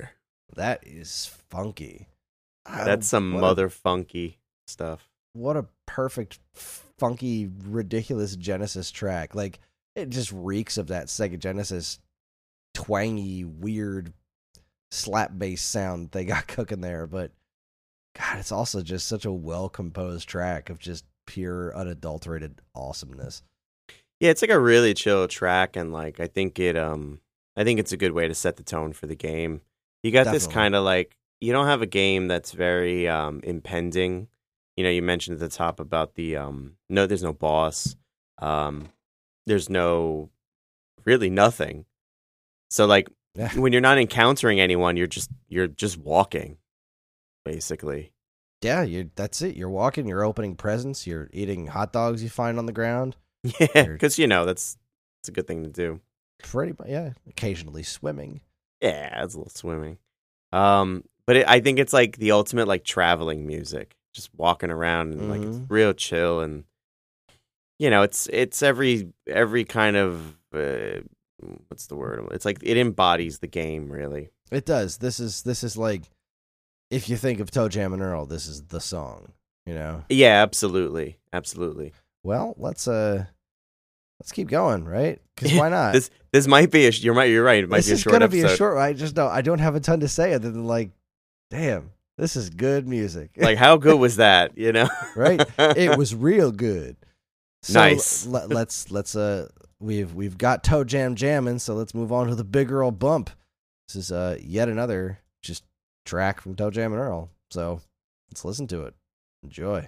that 0.58 0.86
is 0.86 1.32
funky. 1.50 2.08
That's 2.66 3.08
some 3.08 3.32
what 3.32 3.38
a- 3.38 3.42
mother 3.42 3.70
funky 3.70 4.40
stuff. 4.68 5.08
what 5.32 5.56
a 5.56 5.66
perfect 5.86 6.40
funky 6.54 7.50
ridiculous 7.66 8.36
genesis 8.36 8.92
track 8.92 9.34
like 9.34 9.60
it 9.98 10.10
just 10.10 10.32
reeks 10.32 10.78
of 10.78 10.88
that 10.88 11.08
sega 11.08 11.38
genesis 11.38 12.00
twangy 12.74 13.44
weird 13.44 14.14
slap 14.92 15.32
bass 15.38 15.62
sound 15.62 16.12
they 16.12 16.24
got 16.24 16.48
cooking 16.48 16.82
there 16.82 17.08
but 17.08 17.32
god 18.18 18.38
it's 18.38 18.52
also 18.52 18.82
just 18.82 19.08
such 19.08 19.26
a 19.26 19.32
well 19.32 19.70
composed 19.70 20.28
track 20.30 20.70
of 20.70 20.80
just 20.80 21.06
pure 21.26 21.76
unadulterated 21.76 22.62
awesomeness 22.74 23.44
Yeah, 24.20 24.32
it's 24.32 24.42
like 24.42 24.50
a 24.50 24.60
really 24.60 24.94
chill 24.96 25.28
track, 25.28 25.76
and 25.76 25.92
like 25.92 26.20
I 26.20 26.26
think 26.28 26.58
it, 26.58 26.76
um, 26.76 27.20
I 27.56 27.64
think 27.64 27.80
it's 27.80 27.92
a 27.92 27.98
good 27.98 28.14
way 28.14 28.28
to 28.28 28.34
set 28.34 28.56
the 28.56 28.64
tone 28.64 28.94
for 28.94 29.06
the 29.06 29.16
game. 29.16 29.62
You 30.02 30.12
got 30.12 30.32
this 30.32 30.48
kind 30.48 30.74
of 30.74 30.84
like 30.84 31.18
you 31.40 31.52
don't 31.52 31.68
have 31.68 31.84
a 31.84 31.86
game 31.86 32.28
that's 32.28 32.52
very 32.52 33.08
um 33.08 33.42
impending. 33.44 34.28
You 34.76 34.84
know, 34.86 34.90
you 34.90 35.02
mentioned 35.04 35.36
at 35.36 35.40
the 35.40 35.56
top 35.56 35.80
about 35.80 36.16
the 36.16 36.38
um, 36.38 36.78
no, 36.90 37.06
there's 37.06 37.24
no 37.24 37.34
boss, 37.34 37.96
um, 38.40 38.90
there's 39.48 39.70
no 39.70 40.30
really 41.06 41.30
nothing. 41.32 41.86
So 42.70 42.86
like 42.86 43.08
Yeah. 43.34 43.52
when 43.56 43.72
you're 43.72 43.82
not 43.82 43.98
encountering 43.98 44.60
anyone, 44.60 44.98
you're 44.98 45.08
just 45.08 45.30
you're 45.48 45.68
just 45.68 45.98
walking, 45.98 46.58
basically. 47.46 48.12
yeah 48.64 48.82
you 48.82 49.10
that's 49.16 49.42
it 49.44 49.56
you're 49.56 49.70
walking 49.70 50.08
you're 50.08 50.24
opening 50.26 50.56
presents 50.56 51.06
you're 51.06 51.30
eating 51.32 51.68
hot 51.68 51.94
dogs 51.94 52.24
you 52.24 52.30
find 52.30 52.58
on 52.58 52.66
the 52.66 52.72
ground 52.74 53.16
Yeah, 53.60 53.84
because 53.84 54.18
you 54.18 54.26
know 54.26 54.46
that's 54.46 54.78
it's 55.22 55.30
a 55.30 55.32
good 55.32 55.46
thing 55.48 55.64
to 55.64 55.70
do. 55.70 56.00
pretty 56.44 56.74
mu- 56.80 56.92
yeah 56.92 57.12
occasionally 57.30 57.84
swimming 57.84 58.42
Yeah, 58.82 59.24
it's 59.24 59.34
a 59.36 59.38
little 59.38 59.52
swimming. 59.52 59.98
Um, 60.52 61.04
but 61.28 61.36
it, 61.38 61.48
I 61.48 61.60
think 61.60 61.78
it's 61.80 61.94
like 61.94 62.18
the 62.18 62.32
ultimate 62.32 62.68
like 62.68 62.84
traveling 62.84 63.46
music, 63.46 63.96
just 64.14 64.30
walking 64.36 64.72
around 64.72 65.14
and 65.14 65.30
like 65.30 65.42
it's 65.42 65.58
Mhm. 65.58 65.66
real 65.70 65.94
chill 65.94 66.40
and 66.42 66.64
you 67.80 67.90
know 67.90 68.02
it's 68.02 68.28
it's 68.32 68.62
every 68.62 69.10
every 69.28 69.64
kind 69.64 69.96
of 69.96 70.36
uh, 70.54 71.02
what's 71.68 71.88
the 71.88 71.96
word? 71.96 72.28
It's 72.32 72.46
like 72.46 72.60
it 72.64 72.78
embodies 72.78 73.40
the 73.40 73.48
game 73.48 73.92
really. 73.92 74.30
It 74.52 74.66
does. 74.66 74.98
This 74.98 75.20
is 75.20 75.42
this 75.44 75.64
is 75.64 75.78
like 75.78 76.04
if 76.90 77.10
you 77.10 77.18
think 77.18 77.40
of 77.40 77.52
Toe 77.52 77.70
Jam 77.70 77.94
and 77.94 78.02
Earl, 78.02 78.26
this 78.26 78.48
is 78.48 78.64
the 78.64 78.80
song. 78.80 79.34
You 79.66 79.74
know. 79.74 80.04
Yeah, 80.10 80.42
absolutely, 80.42 81.18
absolutely. 81.34 81.92
Well, 82.24 82.56
let's 82.58 82.88
uh 82.88 83.26
let's 84.22 84.32
keep 84.32 84.48
going, 84.48 84.86
right? 84.86 85.20
Because 85.36 85.54
why 85.58 85.70
not? 85.78 85.94
This 85.94 86.10
this 86.32 86.48
might 86.48 86.72
be 86.72 86.88
a 86.88 86.92
sh- 86.92 87.04
you're 87.04 87.14
right. 87.14 87.30
You're 87.30 87.44
right. 87.44 87.64
It 87.64 87.70
might 87.70 87.78
this 87.78 87.88
be 87.88 87.92
a 87.92 87.96
is 87.96 88.02
short 88.02 88.12
gonna 88.14 88.26
episode. 88.26 88.48
be 88.48 88.54
a 88.54 88.56
short. 88.56 88.78
I 88.78 88.94
just 88.94 89.16
don't. 89.16 89.32
I 89.32 89.42
don't 89.42 89.60
have 89.60 89.76
a 89.76 89.80
ton 89.82 90.00
to 90.00 90.08
say 90.08 90.34
other 90.34 90.50
than 90.50 90.66
like, 90.66 90.92
damn, 91.52 91.92
this 92.18 92.36
is 92.38 92.50
good 92.50 92.88
music. 92.88 93.32
like 93.36 93.58
how 93.58 93.76
good 93.78 94.00
was 94.00 94.16
that? 94.16 94.58
You 94.58 94.72
know, 94.72 94.90
right? 95.16 95.42
It 95.60 95.98
was 95.98 96.16
real 96.16 96.52
good. 96.54 96.96
So 97.64 97.80
nice. 97.80 98.26
let, 98.26 98.50
let's 98.50 98.92
let's 98.92 99.16
uh 99.16 99.50
we've 99.80 100.14
we've 100.14 100.38
got 100.38 100.64
toe 100.64 100.84
jam 100.84 101.16
jamming, 101.16 101.60
so 101.60 101.74
let's 101.74 101.94
move 101.94 102.12
on 102.12 102.28
to 102.28 102.36
the 102.36 102.44
big 102.44 102.72
Earl 102.72 102.92
bump. 102.92 103.30
This 103.88 103.96
is 103.96 104.12
uh 104.12 104.38
yet 104.42 104.70
another 104.70 105.20
just 105.42 105.64
track 106.06 106.42
from 106.42 106.56
Toe 106.56 106.72
Jam 106.72 106.94
and 106.94 107.02
Earl. 107.02 107.30
So 107.52 107.82
let's 108.32 108.44
listen 108.46 108.68
to 108.68 108.84
it. 108.84 108.96
Enjoy. 109.44 109.88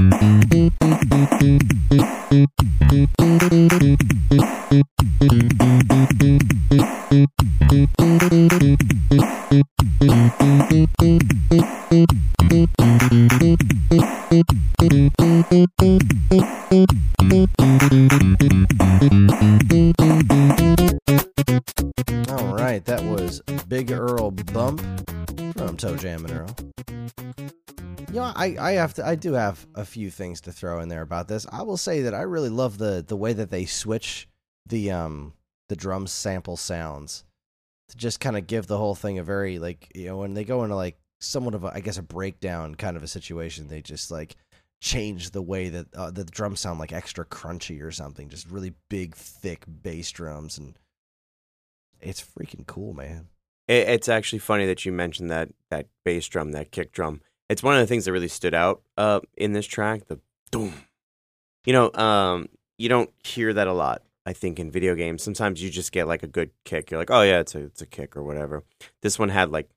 All 0.00 0.08
right, 22.54 22.82
that 22.86 23.02
was 23.04 23.42
Big 23.68 23.90
Earl 23.92 24.30
Bump 24.30 24.80
from 25.58 25.76
Toe 25.76 25.96
Jam 25.96 26.24
and 26.24 26.32
Earl. 26.32 27.59
You 28.10 28.16
know, 28.16 28.32
I, 28.34 28.56
I 28.58 28.72
have 28.72 28.94
to 28.94 29.06
I 29.06 29.14
do 29.14 29.34
have 29.34 29.64
a 29.76 29.84
few 29.84 30.10
things 30.10 30.40
to 30.42 30.52
throw 30.52 30.80
in 30.80 30.88
there 30.88 31.02
about 31.02 31.28
this. 31.28 31.46
I 31.52 31.62
will 31.62 31.76
say 31.76 32.02
that 32.02 32.14
I 32.14 32.22
really 32.22 32.48
love 32.48 32.76
the 32.76 33.04
the 33.06 33.16
way 33.16 33.32
that 33.32 33.50
they 33.50 33.66
switch 33.66 34.28
the 34.66 34.90
um 34.90 35.34
the 35.68 35.76
drum 35.76 36.08
sample 36.08 36.56
sounds 36.56 37.24
to 37.88 37.96
just 37.96 38.18
kind 38.18 38.36
of 38.36 38.48
give 38.48 38.66
the 38.66 38.78
whole 38.78 38.96
thing 38.96 39.18
a 39.18 39.22
very 39.22 39.60
like 39.60 39.92
you 39.94 40.06
know 40.06 40.16
when 40.16 40.34
they 40.34 40.42
go 40.42 40.64
into 40.64 40.74
like 40.74 40.96
somewhat 41.20 41.54
of 41.54 41.62
a 41.62 41.68
I 41.72 41.78
guess 41.78 41.98
a 41.98 42.02
breakdown 42.02 42.74
kind 42.74 42.96
of 42.96 43.04
a 43.04 43.08
situation, 43.08 43.68
they 43.68 43.80
just 43.80 44.10
like 44.10 44.34
change 44.80 45.30
the 45.30 45.42
way 45.42 45.68
that 45.68 45.94
uh, 45.94 46.10
the 46.10 46.24
drums 46.24 46.58
sound 46.58 46.80
like 46.80 46.92
extra 46.92 47.24
crunchy 47.24 47.80
or 47.80 47.92
something, 47.92 48.28
just 48.28 48.50
really 48.50 48.72
big 48.88 49.14
thick 49.14 49.64
bass 49.82 50.10
drums 50.10 50.58
and 50.58 50.74
it's 52.00 52.20
freaking 52.20 52.66
cool, 52.66 52.92
man. 52.92 53.28
It, 53.68 53.88
it's 53.88 54.08
actually 54.08 54.40
funny 54.40 54.66
that 54.66 54.84
you 54.84 54.90
mentioned 54.90 55.30
that 55.30 55.50
that 55.70 55.86
bass 56.04 56.26
drum, 56.26 56.50
that 56.52 56.72
kick 56.72 56.90
drum. 56.90 57.20
It's 57.50 57.64
one 57.64 57.74
of 57.74 57.80
the 57.80 57.86
things 57.88 58.04
that 58.04 58.12
really 58.12 58.28
stood 58.28 58.54
out 58.54 58.80
uh, 58.96 59.20
in 59.36 59.52
this 59.52 59.66
track. 59.66 60.06
The 60.06 60.20
boom. 60.52 60.72
You 61.66 61.72
know, 61.72 61.92
um, 61.92 62.48
you 62.78 62.88
don't 62.88 63.10
hear 63.24 63.52
that 63.52 63.66
a 63.66 63.72
lot. 63.72 64.02
I 64.24 64.34
think 64.34 64.60
in 64.60 64.70
video 64.70 64.94
games, 64.94 65.24
sometimes 65.24 65.60
you 65.60 65.68
just 65.68 65.90
get 65.90 66.06
like 66.06 66.22
a 66.22 66.28
good 66.28 66.50
kick. 66.64 66.90
You're 66.90 67.00
like, 67.00 67.10
oh 67.10 67.22
yeah, 67.22 67.40
it's 67.40 67.56
a 67.56 67.64
it's 67.64 67.82
a 67.82 67.86
kick 67.86 68.16
or 68.16 68.22
whatever. 68.22 68.62
This 69.02 69.18
one 69.18 69.30
had 69.30 69.50
like, 69.50 69.68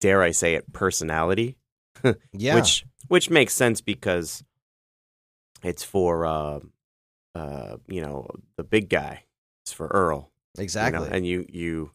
dare 0.00 0.22
I 0.22 0.30
say 0.30 0.54
it, 0.54 0.72
personality. 0.72 1.56
Yeah. 2.32 2.54
which 2.54 2.84
which 3.08 3.28
makes 3.28 3.52
sense 3.52 3.80
because 3.80 4.44
it's 5.64 5.82
for 5.82 6.24
uh, 6.24 6.60
uh, 7.34 7.78
you 7.88 8.00
know 8.00 8.28
the 8.56 8.62
big 8.62 8.88
guy. 8.88 9.24
It's 9.64 9.72
for 9.72 9.88
Earl. 9.88 10.30
you 10.56 10.60
know, 10.60 10.62
exactly. 10.62 11.08
and 11.10 11.26
you 11.26 11.44
you 11.48 11.90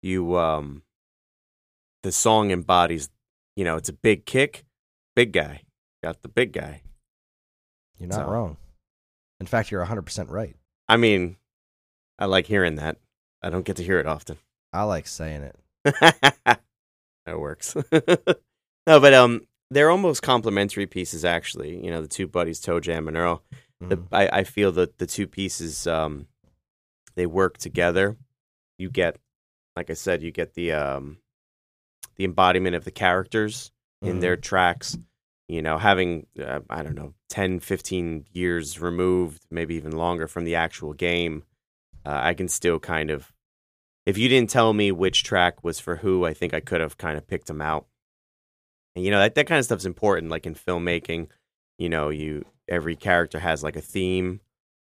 you 0.00 0.38
um 0.38 0.82
the 2.02 2.12
song 2.12 2.50
embodies 2.50 3.10
you 3.56 3.64
know 3.64 3.76
it's 3.76 3.88
a 3.88 3.92
big 3.92 4.24
kick 4.26 4.64
big 5.14 5.32
guy 5.32 5.62
got 6.04 6.22
the 6.22 6.28
big 6.28 6.52
guy 6.52 6.82
You're 7.98 8.08
not 8.08 8.26
So- 8.26 8.30
wrong. 8.30 8.56
In 9.40 9.46
fact, 9.46 9.70
you're 9.70 9.84
100% 9.84 10.30
right. 10.30 10.56
i 10.88 10.96
mean 10.96 11.36
i 12.18 12.24
like 12.26 12.46
hearing 12.46 12.76
that 12.76 12.96
i 13.42 13.50
don't 13.50 13.64
get 13.64 13.76
to 13.76 13.82
hear 13.84 13.98
it 13.98 14.06
often 14.06 14.38
I 14.72 14.82
like 14.82 15.06
saying 15.06 15.42
it. 15.42 15.56
that 17.24 17.38
works 17.38 17.74
no 17.92 19.00
but 19.00 19.14
um 19.14 19.46
they're 19.70 19.90
almost 19.90 20.22
complementary 20.22 20.86
pieces 20.86 21.24
actually 21.24 21.82
you 21.84 21.90
know 21.90 22.00
the 22.02 22.08
two 22.08 22.26
buddies 22.26 22.60
toe 22.60 22.80
jam 22.80 23.08
and 23.08 23.16
earl 23.16 23.42
the, 23.80 23.96
Mhm. 23.98 24.06
I, 24.10 24.28
I 24.40 24.44
feel 24.44 24.72
that 24.72 24.96
the 24.98 25.06
two 25.06 25.26
pieces 25.26 25.86
um 25.86 26.26
they 27.14 27.26
work 27.26 27.58
together 27.58 28.16
you 28.78 28.90
get 28.90 29.16
like 29.76 29.90
i 29.90 29.94
said 29.94 30.22
you 30.22 30.30
get 30.30 30.54
the 30.54 30.72
um 30.72 31.18
the 32.16 32.24
embodiment 32.24 32.74
of 32.76 32.84
the 32.84 32.90
characters 32.90 33.70
in 34.02 34.16
Mhm. 34.18 34.20
their 34.20 34.36
tracks 34.36 34.98
you 35.48 35.62
know 35.62 35.78
having 35.78 36.26
uh, 36.42 36.60
i 36.68 36.82
don't 36.82 36.94
know 36.96 37.14
10 37.30 37.60
15 37.60 38.26
years 38.32 38.80
removed 38.80 39.42
maybe 39.50 39.74
even 39.76 39.92
longer 39.92 40.26
from 40.26 40.44
the 40.44 40.54
actual 40.54 40.92
game 40.92 41.44
uh, 42.04 42.18
i 42.22 42.34
can 42.34 42.48
still 42.48 42.78
kind 42.80 43.10
of 43.10 43.32
if 44.06 44.18
you 44.18 44.28
didn't 44.28 44.50
tell 44.50 44.72
me 44.72 44.90
which 44.92 45.22
track 45.22 45.62
was 45.64 45.78
for 45.80 45.96
who 45.96 46.24
i 46.26 46.34
think 46.34 46.52
i 46.52 46.60
could 46.60 46.80
have 46.80 46.98
kind 46.98 47.16
of 47.16 47.26
picked 47.26 47.46
them 47.46 47.60
out 47.62 47.86
and 48.94 49.04
you 49.04 49.10
know 49.10 49.18
that, 49.20 49.34
that 49.34 49.46
kind 49.46 49.58
of 49.58 49.64
stuff's 49.64 49.84
important 49.86 50.30
like 50.30 50.46
in 50.46 50.54
filmmaking 50.54 51.28
you 51.78 51.88
know 51.88 52.08
you 52.08 52.44
every 52.68 52.96
character 52.96 53.38
has 53.38 53.62
like 53.62 53.76
a 53.76 53.80
theme 53.80 54.40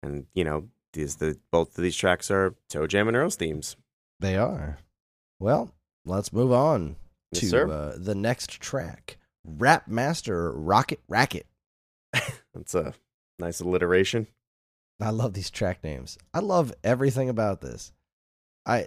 and 0.03 0.27
you 0.35 0.43
know 0.45 0.69
these 0.95 1.17
the 1.17 1.39
both 1.51 1.77
of 1.77 1.83
these 1.85 1.97
tracks 1.97 2.31
are 2.31 2.55
toe 2.71 2.87
jam 2.87 3.09
and 3.09 3.17
earl's 3.17 3.37
themes 3.37 3.77
They 4.21 4.37
are. 4.37 4.79
Well, 5.39 5.71
let's 6.07 6.33
move 6.33 6.51
on 6.53 6.97
Yes, 7.33 7.51
to 7.51 7.71
uh, 7.71 7.95
the 7.97 8.15
next 8.15 8.61
track 8.61 9.19
Rap 9.45 9.89
Master 9.89 10.53
Rocket 10.53 11.01
Racket. 11.09 11.47
that's 12.55 12.75
a 12.75 12.95
nice 13.39 13.61
alliteration 13.61 14.27
I 15.01 15.11
love 15.11 15.35
these 15.35 15.51
track 15.51 15.85
names. 15.85 16.17
I 16.33 16.41
love 16.41 16.73
everything 16.83 17.29
about 17.29 17.61
this. 17.61 17.93
I, 18.65 18.87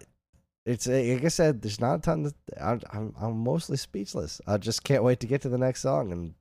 it's 0.66 0.88
like 0.88 1.24
I 1.24 1.30
said, 1.30 1.62
there's 1.62 1.80
not 1.80 2.00
a 2.00 2.02
ton. 2.02 2.24
To, 2.24 2.34
I'm, 2.64 2.82
I'm 2.92 3.16
I'm 3.20 3.38
mostly 3.38 3.78
speechless. 3.78 4.42
I 4.48 4.58
just 4.58 4.84
can't 4.84 5.04
wait 5.04 5.20
to 5.22 5.28
get 5.28 5.42
to 5.44 5.50
the 5.50 5.58
next 5.58 5.82
song 5.82 6.12
and 6.12 6.34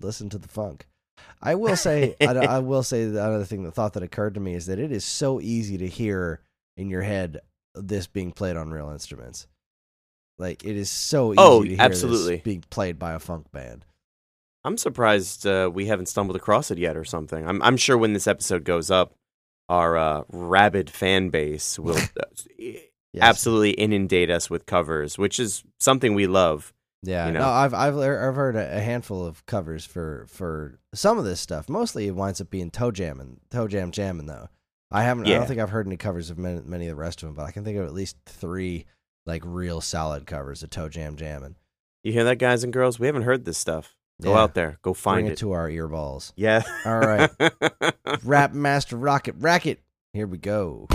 listen 0.00 0.28
to 0.30 0.38
the 0.38 0.48
funk. 0.48 0.86
I 1.40 1.54
will 1.54 1.76
say, 1.76 2.16
I, 2.20 2.34
I 2.34 2.58
will 2.58 2.82
say 2.82 3.06
the 3.06 3.22
other 3.22 3.44
thing, 3.44 3.62
the 3.62 3.70
thought 3.70 3.92
that 3.92 4.02
occurred 4.02 4.34
to 4.34 4.40
me 4.40 4.54
is 4.54 4.66
that 4.66 4.80
it 4.80 4.90
is 4.90 5.04
so 5.04 5.40
easy 5.40 5.78
to 5.78 5.86
hear 5.86 6.40
in 6.76 6.90
your 6.90 7.02
head 7.02 7.40
this 7.74 8.06
being 8.06 8.32
played 8.32 8.56
on 8.56 8.72
real 8.72 8.90
instruments. 8.90 9.46
Like 10.38 10.64
it 10.64 10.76
is 10.76 10.90
so 10.90 11.32
easy 11.32 11.36
Oh, 11.40 11.62
to 11.62 11.68
hear 11.68 11.76
absolutely. 11.80 12.38
being 12.38 12.64
played 12.70 12.98
by 12.98 13.12
a 13.12 13.18
funk 13.20 13.50
band. 13.52 13.84
I'm 14.64 14.78
surprised 14.78 15.46
uh, 15.46 15.70
we 15.72 15.86
haven't 15.86 16.06
stumbled 16.06 16.36
across 16.36 16.70
it 16.70 16.78
yet 16.78 16.96
or 16.96 17.04
something. 17.04 17.46
I'm 17.46 17.62
I'm 17.62 17.76
sure 17.76 17.96
when 17.98 18.14
this 18.14 18.26
episode 18.26 18.64
goes 18.64 18.90
up, 18.90 19.14
our 19.68 19.96
uh, 19.96 20.22
rabid 20.30 20.90
fan 20.90 21.28
base 21.30 21.78
will 21.78 21.96
uh, 21.98 22.24
Yes. 22.58 23.22
absolutely 23.22 23.70
inundate 23.72 24.28
us 24.28 24.50
with 24.50 24.66
covers, 24.66 25.16
which 25.16 25.38
is 25.38 25.62
something 25.78 26.14
we 26.14 26.26
love. 26.26 26.72
Yeah, 27.04 27.26
you 27.26 27.32
know. 27.32 27.40
no, 27.40 27.48
I've 27.48 27.72
I've 27.72 27.96
I've 27.96 28.34
heard 28.34 28.56
a, 28.56 28.80
handful 28.80 29.24
of 29.24 29.46
covers 29.46 29.84
for 29.86 30.26
for 30.28 30.80
some 30.94 31.16
of 31.18 31.24
this 31.24 31.38
stuff. 31.40 31.68
Mostly, 31.68 32.08
it 32.08 32.16
winds 32.16 32.40
up 32.40 32.50
being 32.50 32.72
toe 32.72 32.90
jamming, 32.90 33.38
toe 33.50 33.68
jam 33.68 33.92
jamming 33.92 34.26
though. 34.26 34.48
I 34.90 35.04
haven't. 35.04 35.26
I 35.28 35.30
don't 35.34 35.46
think 35.46 35.60
I've 35.60 35.70
heard 35.70 35.86
any 35.86 35.96
covers 35.96 36.30
of 36.30 36.38
many, 36.38 36.60
many 36.62 36.86
of 36.86 36.96
the 36.96 37.00
rest 37.00 37.22
of 37.22 37.28
them, 37.28 37.36
but 37.36 37.44
I 37.44 37.52
can 37.52 37.62
think 37.62 37.78
of 37.78 37.84
at 37.86 37.94
least 37.94 38.16
three 38.26 38.86
like 39.26 39.42
real 39.44 39.80
solid 39.80 40.26
covers 40.26 40.62
of 40.62 40.70
toe 40.70 40.88
jam 40.88 41.16
jamming. 41.16 41.56
You 42.02 42.12
hear 42.12 42.24
that, 42.24 42.38
guys 42.38 42.62
and 42.64 42.72
girls? 42.72 42.98
We 42.98 43.06
haven't 43.06 43.22
heard 43.22 43.44
this 43.44 43.58
stuff. 43.58 43.96
Go 44.22 44.32
Yeah. 44.34 44.42
out 44.42 44.54
there, 44.54 44.78
go 44.82 44.92
Bring 44.92 44.94
find 44.94 45.26
it. 45.28 45.32
it. 45.32 45.38
to 45.38 45.52
our 45.52 45.68
earballs. 45.68 46.32
Yeah. 46.36 46.62
All 46.84 46.98
right, 46.98 47.30
Rap 48.24 48.52
Master 48.52 48.96
Rocket 48.96 49.34
Racket. 49.38 49.80
Here 50.12 50.26
we 50.26 50.38
go. 50.38 50.86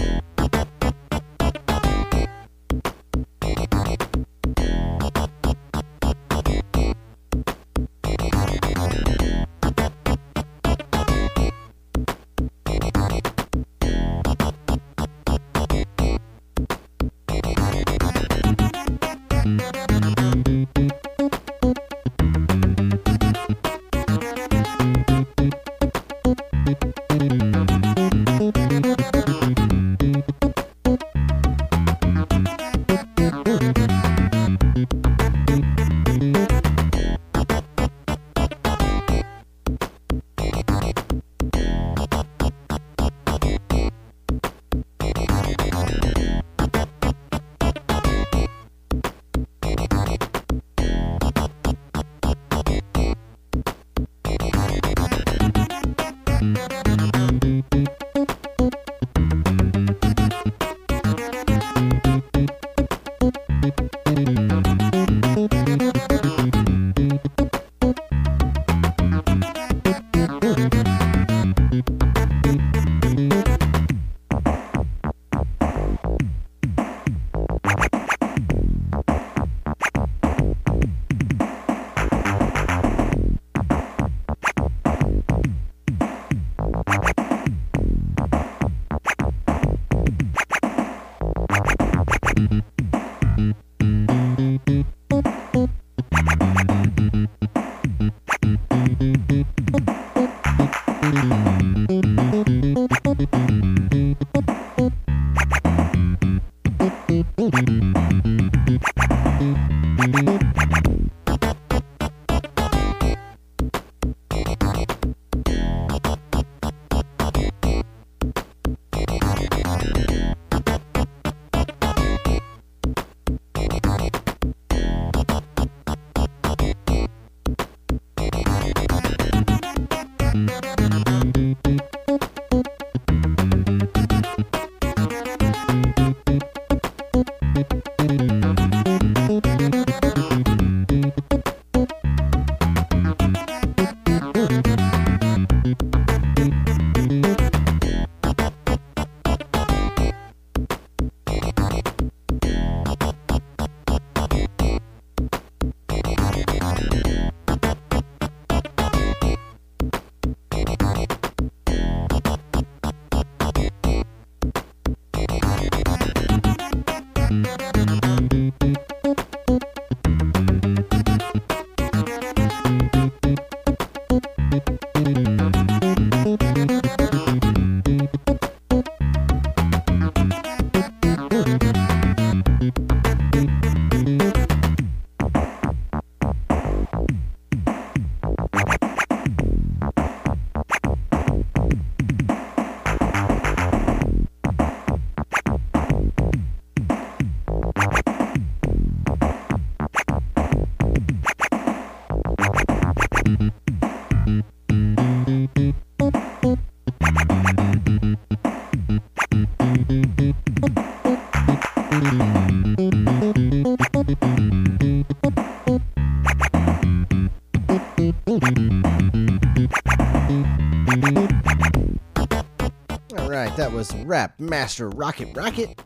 Was 223.79 223.95
Rap 224.03 224.37
Master 224.41 224.89
Rocket 224.89 225.33
Rocket. 225.37 225.81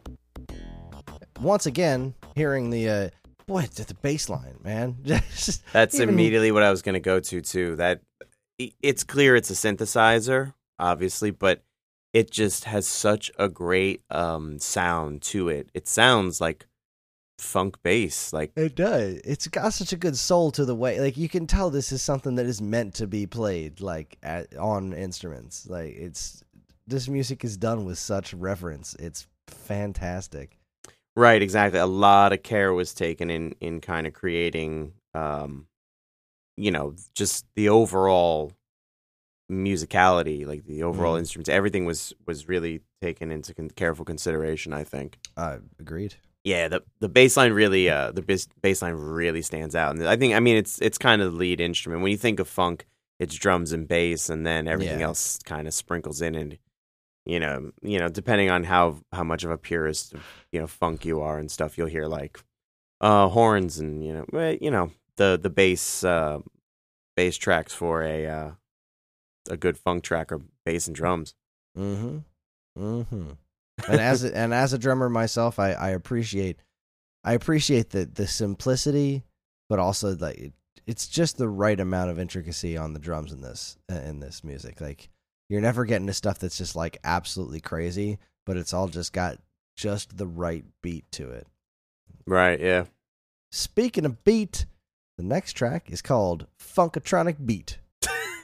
Once 1.39 1.67
again, 1.67 2.15
hearing 2.35 2.71
the 2.71 2.89
uh, 2.89 3.09
boy, 3.45 3.67
the, 3.75 3.83
the 3.83 3.93
bass 3.93 4.29
line, 4.29 4.55
man. 4.63 4.97
Just- 5.03 5.61
That's 5.73 5.93
even- 5.93 6.09
immediately 6.09 6.51
what 6.51 6.63
I 6.63 6.71
was 6.71 6.81
going 6.81 6.93
to 6.93 6.99
go 6.99 7.19
to 7.19 7.41
too. 7.41 7.75
That 7.75 8.01
it's 8.57 9.03
clear 9.03 9.35
it's 9.35 9.51
a 9.51 9.53
synthesizer, 9.53 10.55
obviously, 10.79 11.29
but 11.29 11.61
it 12.13 12.31
just 12.31 12.63
has 12.65 12.87
such 12.87 13.31
a 13.37 13.47
great 13.47 14.01
um, 14.09 14.57
sound 14.57 15.21
to 15.23 15.49
it. 15.49 15.69
It 15.75 15.87
sounds 15.87 16.41
like 16.41 16.65
funk 17.37 17.77
bass. 17.83 18.33
Like 18.33 18.53
It 18.55 18.75
does. 18.75 19.21
It's 19.23 19.47
got 19.47 19.71
such 19.73 19.93
a 19.93 19.97
good 19.97 20.17
soul 20.17 20.49
to 20.53 20.65
the 20.65 20.75
way. 20.75 20.99
Like 20.99 21.15
you 21.17 21.29
can 21.29 21.45
tell 21.45 21.69
this 21.69 21.91
is 21.91 22.01
something 22.01 22.35
that 22.35 22.47
is 22.47 22.59
meant 22.59 22.95
to 22.95 23.05
be 23.05 23.27
played 23.27 23.81
like 23.81 24.17
at, 24.23 24.55
on 24.57 24.93
instruments. 24.93 25.67
Like 25.69 25.93
it's 25.95 26.43
this 26.87 27.07
music 27.07 27.43
is 27.43 27.57
done 27.57 27.85
with 27.85 27.97
such 27.97 28.33
reverence. 28.33 28.95
It's 28.99 29.27
fantastic. 29.47 30.57
right, 31.15 31.41
exactly. 31.41 31.79
A 31.79 31.85
lot 31.85 32.33
of 32.33 32.41
care 32.43 32.73
was 32.73 32.93
taken 32.93 33.29
in 33.29 33.53
in 33.59 33.81
kind 33.81 34.07
of 34.07 34.13
creating 34.13 34.93
um, 35.13 35.67
you 36.57 36.71
know, 36.71 36.95
just 37.15 37.45
the 37.55 37.69
overall 37.69 38.51
musicality, 39.51 40.45
like 40.45 40.65
the 40.65 40.83
overall 40.83 41.15
Mhm. 41.15 41.19
instruments, 41.19 41.49
everything 41.49 41.85
was 41.85 42.13
was 42.25 42.47
really 42.47 42.81
taken 43.01 43.31
into 43.31 43.53
con- 43.53 43.69
careful 43.69 44.05
consideration. 44.05 44.73
I 44.73 44.83
think. 44.83 45.19
Uh, 45.37 45.59
agreed. 45.79 46.15
Yeah, 46.43 46.67
the 46.67 46.83
the 46.99 47.09
bass 47.09 47.37
line 47.37 47.53
really, 47.53 47.89
uh, 47.89 48.11
the 48.11 48.21
bass 48.21 48.47
bass 48.61 48.81
line 48.81 48.93
really 48.93 49.41
stands 49.41 49.75
out, 49.75 49.95
and 49.95 50.07
I 50.07 50.15
think, 50.17 50.33
I 50.33 50.39
mean, 50.39 50.57
it's 50.57 50.79
it's 50.81 50.97
kind 50.97 51.21
of 51.21 51.31
the 51.33 51.37
lead 51.37 51.61
instrument 51.61 52.01
when 52.01 52.11
you 52.11 52.17
think 52.17 52.39
of 52.39 52.47
funk. 52.47 52.85
It's 53.19 53.35
drums 53.35 53.71
and 53.71 53.87
bass, 53.87 54.29
and 54.29 54.45
then 54.45 54.67
everything 54.67 54.99
Yeah. 54.99 55.07
else 55.07 55.37
kind 55.45 55.67
of 55.67 55.73
sprinkles 55.73 56.21
in, 56.21 56.35
and 56.35 56.57
you 57.25 57.39
know, 57.39 57.71
you 57.81 57.99
know, 57.99 58.09
depending 58.09 58.49
on 58.49 58.63
how 58.63 58.97
how 59.11 59.23
much 59.23 59.43
of 59.43 59.51
a 59.51 59.57
purist, 59.57 60.13
you 60.51 60.59
know, 60.59 60.67
funk 60.67 61.05
you 61.05 61.21
are 61.21 61.37
and 61.39 61.49
stuff, 61.49 61.77
you'll 61.77 61.87
hear 61.87 62.05
like 62.05 62.39
uh 63.01 63.27
horns 63.27 63.79
and 63.79 64.03
you 64.05 64.13
know, 64.13 64.57
you 64.61 64.71
know, 64.71 64.91
the 65.17 65.39
the 65.41 65.49
bass 65.49 66.03
uh 66.03 66.39
bass 67.15 67.37
tracks 67.37 67.73
for 67.73 68.03
a 68.03 68.27
uh 68.27 68.51
a 69.49 69.57
good 69.57 69.77
funk 69.77 70.03
track 70.03 70.31
are 70.31 70.41
bass 70.65 70.87
and 70.87 70.95
drums. 70.95 71.33
Mm-hmm. 71.77 72.19
Mm-hmm. 72.77 73.31
and 73.87 74.01
as 74.01 74.23
a, 74.23 74.35
and 74.37 74.53
as 74.53 74.73
a 74.73 74.77
drummer 74.77 75.09
myself, 75.09 75.59
I, 75.59 75.73
I 75.73 75.89
appreciate 75.89 76.59
I 77.23 77.33
appreciate 77.33 77.91
the 77.91 78.05
the 78.05 78.27
simplicity, 78.27 79.23
but 79.69 79.79
also 79.79 80.15
like 80.15 80.37
it, 80.37 80.53
it's 80.85 81.07
just 81.07 81.37
the 81.37 81.47
right 81.47 81.79
amount 81.79 82.11
of 82.11 82.19
intricacy 82.19 82.75
on 82.75 82.93
the 82.93 82.99
drums 82.99 83.31
in 83.31 83.41
this 83.41 83.77
in 83.89 84.19
this 84.19 84.43
music. 84.43 84.81
Like 84.81 85.09
you're 85.49 85.61
never 85.61 85.85
getting 85.85 86.07
to 86.07 86.13
stuff 86.13 86.39
that's 86.39 86.57
just 86.57 86.75
like 86.75 86.97
absolutely 87.03 87.59
crazy, 87.59 88.19
but 88.45 88.57
it's 88.57 88.73
all 88.73 88.87
just 88.87 89.13
got 89.13 89.37
just 89.75 90.17
the 90.17 90.27
right 90.27 90.65
beat 90.81 91.11
to 91.13 91.29
it. 91.29 91.47
Right, 92.25 92.59
yeah. 92.59 92.85
Speaking 93.51 94.05
of 94.05 94.23
beat, 94.23 94.65
the 95.17 95.23
next 95.23 95.53
track 95.53 95.91
is 95.91 96.01
called 96.01 96.47
Funkotronic 96.59 97.45
Beat. 97.45 97.77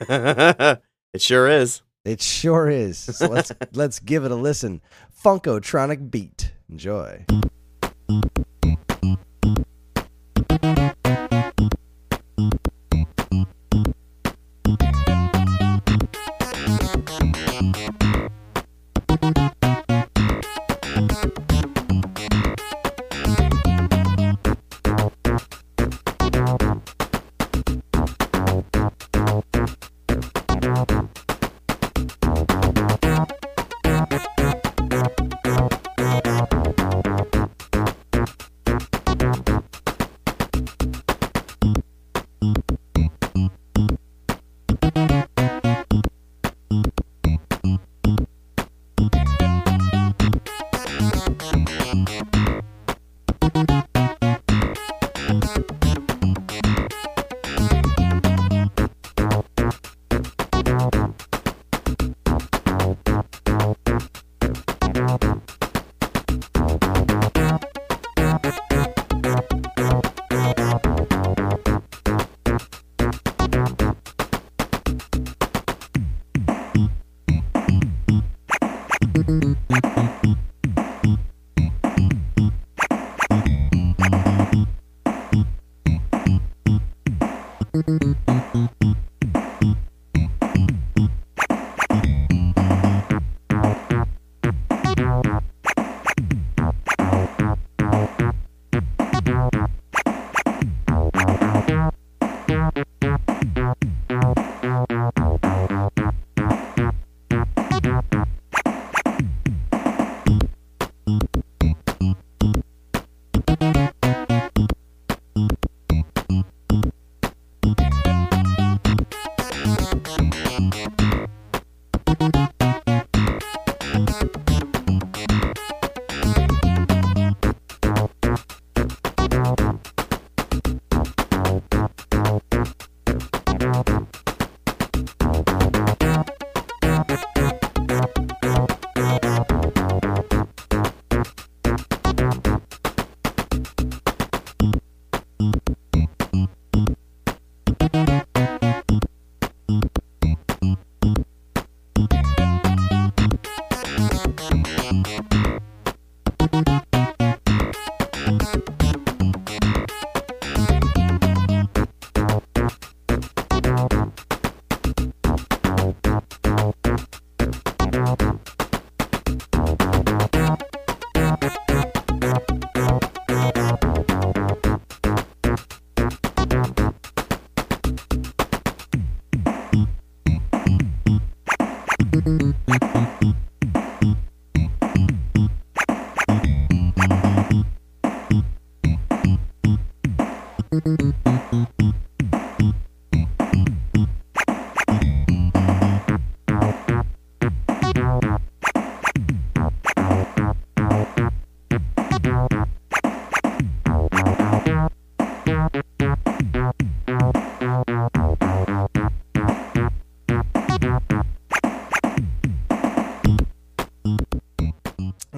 it 0.00 0.80
sure 1.18 1.48
is. 1.48 1.82
It 2.04 2.22
sure 2.22 2.70
is. 2.70 2.98
So 2.98 3.28
let's 3.28 3.52
let's 3.72 3.98
give 3.98 4.24
it 4.24 4.30
a 4.30 4.36
listen. 4.36 4.80
Funkotronic 5.24 6.10
Beat. 6.10 6.52
Enjoy. 6.68 7.24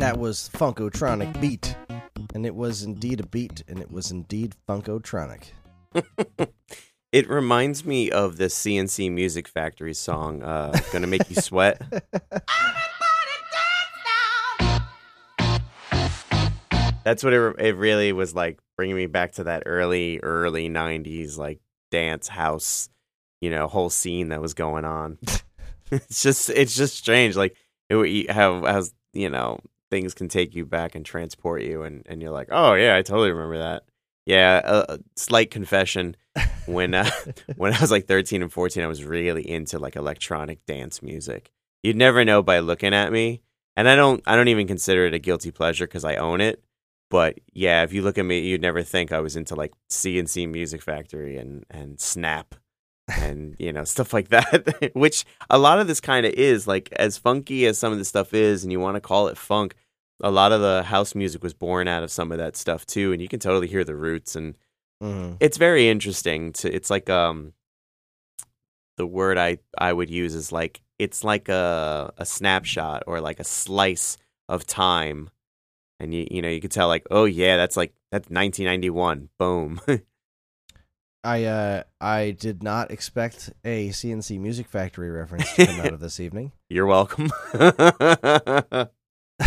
That 0.03 0.19
was 0.19 0.51
Funkotronic 0.53 1.41
Beat. 1.41 1.77
And 2.35 2.45
it 2.45 2.57
was 2.57 2.83
indeed 2.83 3.21
a 3.21 3.27
beat, 3.27 3.62
and 3.69 3.79
it 3.79 3.88
was 3.93 4.11
indeed 4.11 4.57
Funkotronic. 4.69 5.53
It 7.12 7.29
reminds 7.29 7.85
me 7.85 8.11
of 8.11 8.37
the 8.37 8.49
C+C 8.49 9.11
Music 9.11 9.47
Factory 9.47 9.95
song, 9.95 10.43
uh, 10.43 10.77
Gonna 10.93 11.07
Make 11.07 11.31
You 11.31 11.37
Sweat. 11.37 11.81
That's 17.05 17.23
what 17.23 17.33
it, 17.33 17.57
it 17.61 17.77
really 17.77 18.12
was 18.12 18.35
like, 18.35 18.59
bringing 18.77 18.97
me 18.97 19.07
back 19.07 19.33
to 19.35 19.45
that 19.45 19.62
early, 19.67 20.19
early 20.21 20.69
90s, 20.69 21.38
like 21.38 21.61
dance 21.93 22.27
house, 22.27 22.88
you 23.41 23.51
know, 23.51 23.69
whole 23.69 23.91
scene 23.91 24.31
that 24.31 24.41
was 24.41 24.55
going 24.55 24.85
on. 24.85 25.19
it's 25.93 26.25
just 26.25 26.51
it's 26.51 26.75
just 26.75 26.97
strange, 26.97 27.37
like 27.37 27.57
it, 27.88 28.31
how 28.31 28.65
how 28.65 28.83
you 29.12 29.31
know 29.31 29.61
things 29.92 30.14
can 30.14 30.26
take 30.26 30.55
you 30.55 30.64
back 30.64 30.94
and 30.94 31.05
transport 31.05 31.62
you, 31.62 31.83
and 31.83 32.02
and 32.07 32.22
you're 32.22 32.33
like, 32.33 32.48
oh 32.50 32.72
yeah, 32.72 32.96
I 32.96 33.02
totally 33.02 33.31
remember 33.31 33.59
that. 33.59 33.85
Yeah, 34.24 34.61
a, 34.64 34.94
a 34.94 34.98
slight 35.16 35.50
confession. 35.50 36.16
When 36.64 36.94
uh, 36.94 37.11
when 37.57 37.74
I 37.74 37.81
was 37.81 37.90
like 37.90 38.07
13 38.07 38.42
and 38.42 38.52
14, 38.52 38.83
I 38.83 38.87
was 38.87 39.05
really 39.05 39.48
into 39.48 39.78
like 39.78 39.96
electronic 39.96 40.64
dance 40.64 41.02
music. 41.02 41.52
You'd 41.83 41.96
never 41.96 42.24
know 42.24 42.42
by 42.42 42.61
looking 42.61 42.94
at 42.94 43.12
me, 43.12 43.42
and 43.76 43.87
I 43.87 43.94
don't 43.94 44.22
I 44.26 44.35
don't 44.35 44.48
even 44.48 44.66
consider 44.66 45.05
it 45.05 45.14
a 45.14 45.18
guilty 45.18 45.50
pleasure 45.50 45.87
because 45.87 46.05
I 46.05 46.16
own 46.16 46.40
it. 46.40 46.64
But 47.11 47.38
yeah, 47.52 47.83
if 47.83 47.92
you 47.92 48.00
look 48.00 48.16
at 48.16 48.24
me, 48.24 48.40
you'd 48.40 48.62
never 48.62 48.83
think 48.83 49.12
I 49.12 49.20
was 49.20 49.37
into 49.37 49.55
like 49.55 49.72
C+C 49.90 50.46
Music 50.46 50.81
Factory 50.81 51.37
and 51.37 51.66
and 51.70 52.00
Snap 52.00 52.55
and 53.09 53.57
you 53.59 53.72
know 53.74 53.85
stuff 53.85 54.14
like 54.14 54.28
that. 54.28 54.90
Which 54.94 55.26
a 55.50 55.59
lot 55.59 55.81
of 55.81 55.87
this 55.87 56.00
kind 56.00 56.24
of 56.24 56.33
is 56.33 56.66
like 56.66 56.88
as 56.92 57.18
funky 57.18 57.66
as 57.66 57.76
some 57.76 57.92
of 57.92 57.98
the 57.98 58.07
stuff 58.07 58.33
is, 58.33 58.62
and 58.62 58.72
you 58.72 58.81
want 58.81 58.94
to 58.96 59.00
call 59.02 59.28
it 59.28 59.37
funk 59.37 59.74
a 60.20 60.31
lot 60.31 60.53
of 60.53 60.61
the 60.61 60.83
house 60.83 61.14
music 61.14 61.42
was 61.42 61.55
born 61.55 61.88
out 61.88 62.03
of 62.03 62.11
some 62.11 62.33
of 62.33 62.38
that 62.38 62.57
stuff 62.57 62.87
too, 62.87 63.12
and 63.12 63.20
you 63.20 63.29
can 63.29 63.40
totally 63.40 63.68
hear 63.68 63.85
the 63.85 63.96
roots, 63.96 64.37
and 64.37 64.55
mm-hmm. 65.03 65.35
it's 65.40 65.57
very 65.57 65.88
interesting. 65.88 66.53
To 66.55 66.75
it's 66.75 66.90
like 66.90 67.11
um, 67.11 67.53
the 68.96 69.07
word 69.07 69.38
I 69.38 69.59
I 69.77 69.92
would 69.92 70.11
use 70.11 70.35
is 70.35 70.53
like 70.53 70.81
it's 70.98 71.25
like 71.25 71.48
a 71.48 72.12
a 72.18 72.27
snapshot 72.27 73.05
or 73.07 73.20
like 73.20 73.40
a 73.40 73.44
slice 73.44 74.16
of 74.48 74.66
time, 74.66 75.31
and 75.98 76.14
you 76.14 76.27
you 76.31 76.42
know 76.42 76.48
you 76.48 76.61
could 76.61 76.70
tell 76.70 76.88
like 76.88 77.07
oh 77.11 77.25
yeah 77.25 77.57
that's 77.57 77.77
like 77.77 77.94
that's 78.11 78.29
1991 78.29 79.29
boom. 79.38 79.81
I 81.25 81.44
uh 81.44 81.83
I 82.01 82.33
did 82.33 82.62
not 82.62 82.90
expect 82.90 83.51
a 83.64 83.90
C+C 83.92 84.38
Music 84.38 84.68
Factory 84.68 85.11
reference 85.11 85.53
to 85.55 85.66
come 85.66 85.81
out 85.81 85.92
of 85.92 86.01
this 86.01 86.18
evening. 86.18 86.53
You're 86.68 86.87
welcome 86.87 87.31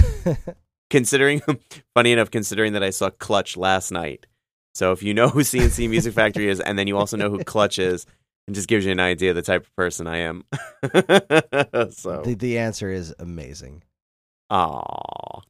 considering 0.90 1.42
funny 1.94 2.12
enough 2.12 2.32
considering 2.32 2.74
that 2.74 2.84
I 2.84 2.90
saw 2.90 3.10
Clutch 3.10 3.58
last 3.58 3.92
night. 3.92 4.26
So 4.74 4.92
if 4.92 5.02
you 5.02 5.14
know 5.14 5.30
who 5.30 5.44
C+C 5.44 5.88
Music 5.88 6.14
Factory 6.14 6.50
is 6.50 6.60
and 6.60 6.78
then 6.78 6.88
you 6.88 6.98
also 6.98 7.16
know 7.16 7.30
who 7.30 7.44
Clutch 7.44 7.80
is, 7.80 8.06
it 8.48 8.52
just 8.52 8.68
gives 8.68 8.86
you 8.86 8.92
an 8.92 9.00
idea 9.00 9.32
of 9.32 9.36
the 9.36 9.42
type 9.42 9.64
of 9.64 9.76
person 9.76 10.08
I 10.08 10.18
am. 10.18 10.44
so 11.92 12.22
the, 12.24 12.36
the 12.38 12.58
answer 12.60 12.92
is 12.92 13.14
amazing. 13.18 13.84
Aw. 14.50 15.42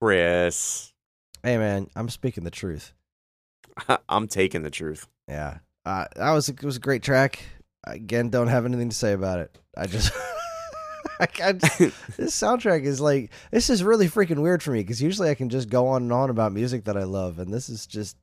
Chris. 0.00 0.92
Hey 1.42 1.56
man, 1.56 1.88
I'm 1.96 2.08
speaking 2.08 2.44
the 2.44 2.50
truth. 2.50 2.92
I'm 4.08 4.28
taking 4.28 4.62
the 4.62 4.70
truth. 4.70 5.06
Yeah. 5.28 5.58
Uh, 5.84 6.06
that 6.16 6.32
was 6.32 6.48
it 6.48 6.62
was 6.62 6.76
a 6.76 6.80
great 6.80 7.02
track. 7.02 7.40
Again, 7.84 8.28
don't 8.28 8.48
have 8.48 8.66
anything 8.66 8.90
to 8.90 8.96
say 8.96 9.12
about 9.12 9.38
it. 9.38 9.56
I 9.76 9.86
just 9.86 10.12
This 12.16 12.38
soundtrack 12.38 12.84
is 12.84 13.00
like 13.00 13.30
this 13.50 13.70
is 13.70 13.82
really 13.82 14.08
freaking 14.08 14.42
weird 14.42 14.62
for 14.62 14.72
me 14.72 14.80
because 14.80 15.02
usually 15.02 15.30
I 15.30 15.34
can 15.34 15.48
just 15.48 15.68
go 15.68 15.88
on 15.88 16.02
and 16.02 16.12
on 16.12 16.30
about 16.30 16.52
music 16.52 16.84
that 16.84 16.96
I 16.96 17.04
love, 17.04 17.38
and 17.38 17.52
this 17.52 17.68
is 17.68 17.86
just 17.86 18.16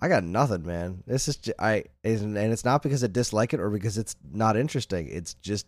I 0.00 0.08
got 0.08 0.24
nothing, 0.24 0.66
man. 0.66 1.02
This 1.06 1.28
is 1.28 1.36
just, 1.36 1.58
I 1.58 1.84
and 2.02 2.36
it's 2.36 2.64
not 2.64 2.82
because 2.82 3.04
I 3.04 3.06
dislike 3.06 3.54
it 3.54 3.60
or 3.60 3.70
because 3.70 3.96
it's 3.96 4.16
not 4.32 4.56
interesting. 4.56 5.08
It's 5.08 5.34
just 5.34 5.66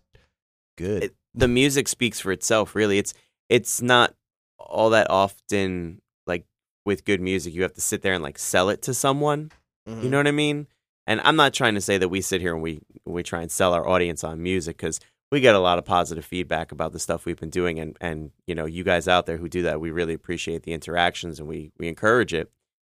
good. 0.76 1.04
It, 1.04 1.14
the 1.34 1.48
music 1.48 1.88
speaks 1.88 2.20
for 2.20 2.32
itself, 2.32 2.74
really. 2.74 2.98
It's 2.98 3.14
it's 3.48 3.80
not 3.80 4.14
all 4.58 4.90
that 4.90 5.08
often 5.10 6.00
like 6.26 6.44
with 6.84 7.04
good 7.04 7.20
music 7.20 7.54
you 7.54 7.62
have 7.62 7.74
to 7.74 7.80
sit 7.80 8.02
there 8.02 8.14
and 8.14 8.22
like 8.22 8.38
sell 8.38 8.68
it 8.68 8.82
to 8.82 8.94
someone. 8.94 9.52
Mm-hmm. 9.88 10.02
You 10.02 10.10
know 10.10 10.18
what 10.18 10.26
I 10.26 10.32
mean? 10.32 10.66
And 11.06 11.20
I'm 11.22 11.36
not 11.36 11.54
trying 11.54 11.74
to 11.74 11.80
say 11.80 11.98
that 11.98 12.08
we 12.08 12.20
sit 12.20 12.40
here 12.40 12.52
and 12.52 12.62
we 12.62 12.80
we 13.04 13.22
try 13.22 13.42
and 13.42 13.50
sell 13.50 13.72
our 13.72 13.88
audience 13.88 14.24
on 14.24 14.42
music 14.42 14.76
because 14.76 14.98
we 15.36 15.40
get 15.42 15.54
a 15.54 15.60
lot 15.60 15.76
of 15.76 15.84
positive 15.84 16.24
feedback 16.24 16.72
about 16.72 16.94
the 16.94 16.98
stuff 16.98 17.26
we've 17.26 17.38
been 17.38 17.50
doing 17.50 17.78
and 17.78 17.94
and 18.00 18.30
you 18.46 18.54
know 18.54 18.64
you 18.64 18.82
guys 18.82 19.06
out 19.06 19.26
there 19.26 19.36
who 19.36 19.50
do 19.50 19.60
that 19.60 19.82
we 19.82 19.90
really 19.90 20.14
appreciate 20.14 20.62
the 20.62 20.72
interactions 20.72 21.38
and 21.38 21.46
we 21.46 21.72
we 21.76 21.88
encourage 21.88 22.32
it. 22.32 22.50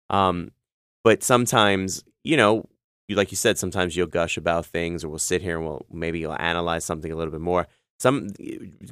Um 0.08 0.52
but 1.02 1.24
sometimes 1.24 2.04
you 2.22 2.36
know 2.36 2.68
you 3.08 3.16
like 3.16 3.32
you 3.32 3.36
said 3.36 3.58
sometimes 3.58 3.96
you'll 3.96 4.06
gush 4.06 4.36
about 4.36 4.66
things 4.66 5.02
or 5.02 5.08
we'll 5.08 5.18
sit 5.18 5.42
here 5.42 5.56
and 5.56 5.66
we'll 5.66 5.84
maybe 5.90 6.20
you'll 6.20 6.40
analyze 6.40 6.84
something 6.84 7.10
a 7.10 7.16
little 7.16 7.32
bit 7.32 7.40
more. 7.40 7.66
Some 7.98 8.28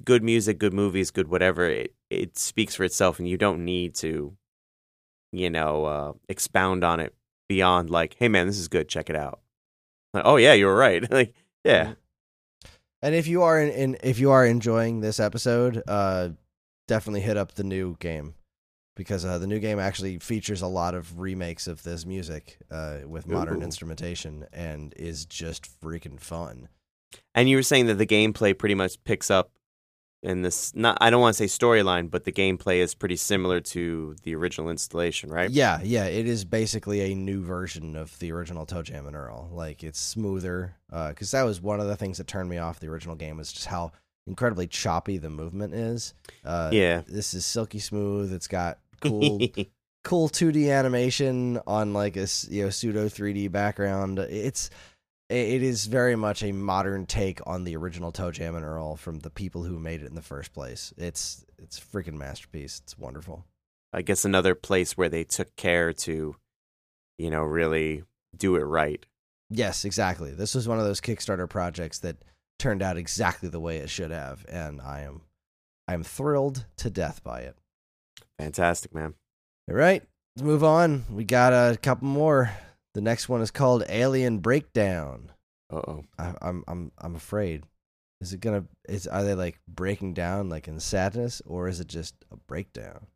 good 0.04 0.24
music 0.24 0.58
good 0.58 0.74
movies 0.74 1.12
good 1.12 1.28
whatever 1.28 1.66
it, 1.66 1.94
it 2.10 2.36
speaks 2.36 2.74
for 2.74 2.82
itself 2.82 3.20
and 3.20 3.28
you 3.28 3.36
don't 3.36 3.64
need 3.64 3.94
to 3.96 4.36
you 5.30 5.50
know 5.50 5.84
uh, 5.84 6.12
expound 6.28 6.82
on 6.82 6.98
it 6.98 7.14
beyond 7.48 7.90
like 7.90 8.16
hey 8.18 8.26
man 8.26 8.48
this 8.48 8.58
is 8.58 8.66
good 8.66 8.88
check 8.88 9.08
it 9.08 9.14
out. 9.14 9.38
Like, 10.12 10.24
oh 10.26 10.34
yeah 10.34 10.54
you 10.54 10.66
were 10.66 10.74
right. 10.74 11.08
Like 11.12 11.32
yeah. 11.62 11.84
Mm-hmm. 11.84 11.92
And 13.02 13.14
if 13.14 13.26
you 13.26 13.42
are 13.42 13.60
in, 13.60 13.70
in 13.70 13.96
if 14.02 14.18
you 14.18 14.30
are 14.30 14.46
enjoying 14.46 15.00
this 15.00 15.20
episode, 15.20 15.82
uh, 15.86 16.30
definitely 16.88 17.20
hit 17.20 17.36
up 17.36 17.52
the 17.52 17.64
new 17.64 17.96
game 17.98 18.34
because 18.96 19.24
uh, 19.24 19.38
the 19.38 19.46
new 19.46 19.58
game 19.58 19.78
actually 19.78 20.18
features 20.18 20.62
a 20.62 20.66
lot 20.66 20.94
of 20.94 21.18
remakes 21.20 21.66
of 21.66 21.82
this 21.82 22.06
music 22.06 22.58
uh, 22.70 22.98
with 23.06 23.28
modern 23.28 23.60
Ooh. 23.60 23.64
instrumentation 23.64 24.46
and 24.52 24.94
is 24.96 25.26
just 25.26 25.68
freaking 25.80 26.18
fun. 26.18 26.68
And 27.34 27.48
you 27.48 27.56
were 27.56 27.62
saying 27.62 27.86
that 27.86 27.98
the 27.98 28.06
gameplay 28.06 28.56
pretty 28.56 28.74
much 28.74 29.02
picks 29.04 29.30
up 29.30 29.50
in 30.26 30.42
this 30.42 30.74
not 30.74 30.98
I 31.00 31.08
don't 31.08 31.20
want 31.20 31.36
to 31.36 31.48
say 31.48 31.58
storyline, 31.58 32.10
but 32.10 32.24
the 32.24 32.32
gameplay 32.32 32.78
is 32.78 32.94
pretty 32.94 33.16
similar 33.16 33.60
to 33.60 34.16
the 34.24 34.34
original 34.34 34.70
installation, 34.70 35.30
right? 35.30 35.48
Yeah, 35.48 35.80
yeah. 35.82 36.04
It 36.06 36.26
is 36.26 36.44
basically 36.44 37.12
a 37.12 37.14
new 37.14 37.42
version 37.42 37.96
of 37.96 38.18
the 38.18 38.32
original 38.32 38.66
ToeJam 38.66 39.06
and 39.06 39.14
Earl. 39.14 39.48
Like 39.52 39.84
it's 39.84 40.00
smoother, 40.00 40.74
because 40.88 41.32
uh, 41.32 41.38
that 41.38 41.44
was 41.44 41.60
one 41.60 41.80
of 41.80 41.86
the 41.86 41.96
things 41.96 42.18
that 42.18 42.26
turned 42.26 42.50
me 42.50 42.58
off 42.58 42.80
the 42.80 42.88
original 42.88 43.14
game 43.14 43.36
was 43.36 43.52
just 43.52 43.66
how 43.66 43.92
incredibly 44.26 44.66
choppy 44.66 45.16
the 45.16 45.30
movement 45.30 45.72
is. 45.72 46.12
Uh, 46.44 46.70
yeah, 46.72 47.02
this 47.06 47.32
is 47.32 47.46
silky 47.46 47.78
smooth. 47.78 48.32
It's 48.32 48.48
got 48.48 48.78
cool. 49.00 49.40
cool 50.02 50.28
2D 50.28 50.72
animation 50.72 51.60
on 51.66 51.92
like 51.92 52.16
a 52.16 52.26
you 52.48 52.64
know 52.64 52.70
pseudo 52.70 53.08
3D 53.08 53.50
background. 53.52 54.18
It's 54.18 54.70
it 55.28 55.62
is 55.62 55.86
very 55.86 56.14
much 56.14 56.42
a 56.42 56.52
modern 56.52 57.06
take 57.06 57.40
on 57.46 57.64
the 57.64 57.76
original 57.76 58.12
ToeJam 58.12 58.56
and 58.56 58.64
Earl 58.64 58.96
from 58.96 59.20
the 59.20 59.30
people 59.30 59.64
who 59.64 59.78
made 59.78 60.02
it 60.02 60.06
in 60.06 60.14
the 60.14 60.22
first 60.22 60.52
place. 60.52 60.94
It's 60.96 61.44
it's 61.58 61.80
freaking 61.80 62.14
masterpiece. 62.14 62.80
It's 62.84 62.98
wonderful. 62.98 63.44
I 63.92 64.02
guess 64.02 64.24
another 64.24 64.54
place 64.54 64.96
where 64.96 65.08
they 65.08 65.24
took 65.24 65.56
care 65.56 65.92
to, 65.92 66.36
you 67.18 67.30
know, 67.30 67.42
really 67.42 68.04
do 68.36 68.56
it 68.56 68.62
right. 68.62 69.04
Yes, 69.48 69.84
exactly. 69.84 70.32
This 70.32 70.54
was 70.54 70.68
one 70.68 70.78
of 70.78 70.84
those 70.84 71.00
Kickstarter 71.00 71.48
projects 71.48 71.98
that 72.00 72.16
turned 72.58 72.82
out 72.82 72.96
exactly 72.96 73.48
the 73.48 73.60
way 73.60 73.78
it 73.78 73.90
should 73.90 74.10
have, 74.10 74.44
and 74.48 74.80
I 74.80 75.00
am 75.00 75.22
I 75.88 75.94
am 75.94 76.02
thrilled 76.02 76.66
to 76.78 76.90
death 76.90 77.22
by 77.24 77.40
it. 77.40 77.56
Fantastic, 78.38 78.94
man. 78.94 79.14
All 79.68 79.76
right, 79.76 80.02
let's 80.36 80.44
move 80.44 80.62
on. 80.62 81.04
We 81.10 81.24
got 81.24 81.52
a 81.52 81.76
couple 81.76 82.06
more. 82.08 82.50
The 82.96 83.02
next 83.02 83.28
one 83.28 83.42
is 83.42 83.50
called 83.50 83.84
Alien 83.90 84.38
Breakdown. 84.38 85.30
Uh 85.70 85.82
oh. 85.86 86.04
I'm 86.18 86.64
I'm 86.66 86.92
I'm 86.96 87.14
afraid. 87.14 87.64
Is 88.22 88.32
it 88.32 88.40
gonna? 88.40 88.64
Is 88.88 89.06
are 89.06 89.22
they 89.22 89.34
like 89.34 89.60
breaking 89.68 90.14
down 90.14 90.48
like 90.48 90.66
in 90.66 90.80
sadness, 90.80 91.42
or 91.44 91.68
is 91.68 91.78
it 91.78 91.88
just 91.88 92.14
a 92.32 92.38
breakdown? 92.38 93.08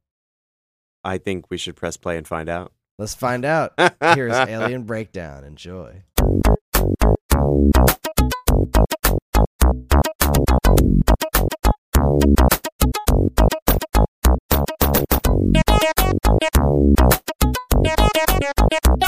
I 1.03 1.17
think 1.17 1.47
we 1.49 1.57
should 1.57 1.77
press 1.77 1.97
play 1.97 2.19
and 2.19 2.29
find 2.29 2.51
out. 2.51 2.75
Let's 2.99 3.15
find 3.15 3.47
out. 3.47 3.73
Here 4.15 4.29
is 4.29 4.37
Alien 4.37 4.83
Breakdown. 4.83 5.45
Enjoy. 5.45 6.03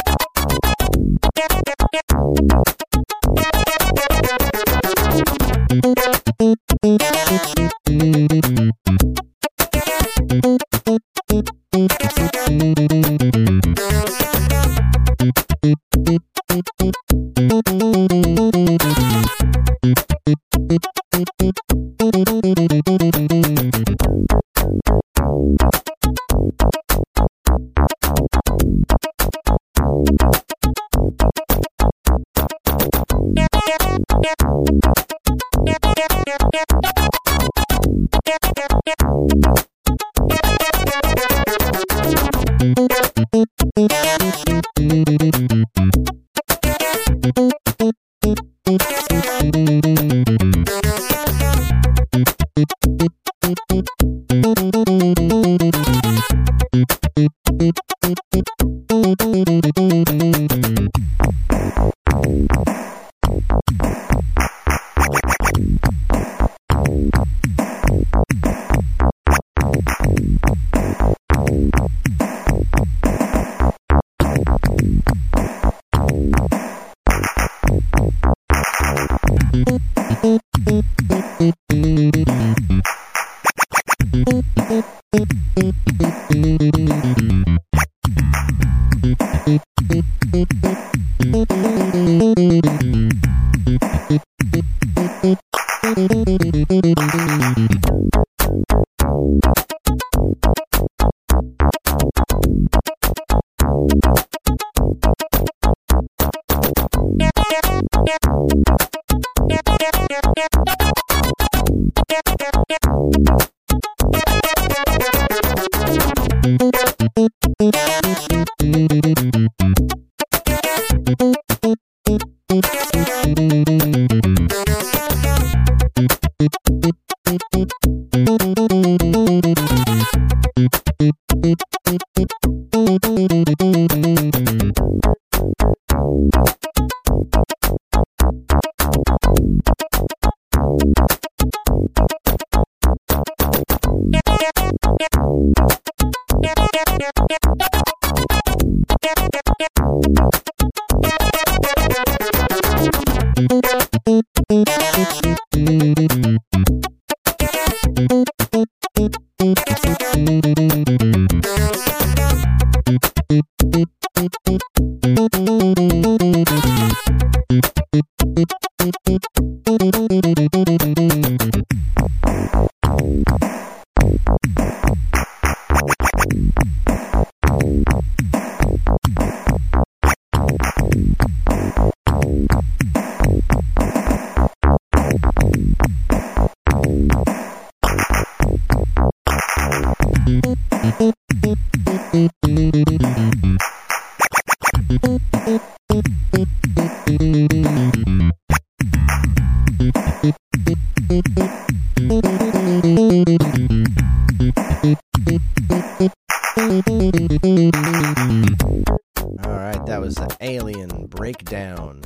Breakdown. 211.09 212.03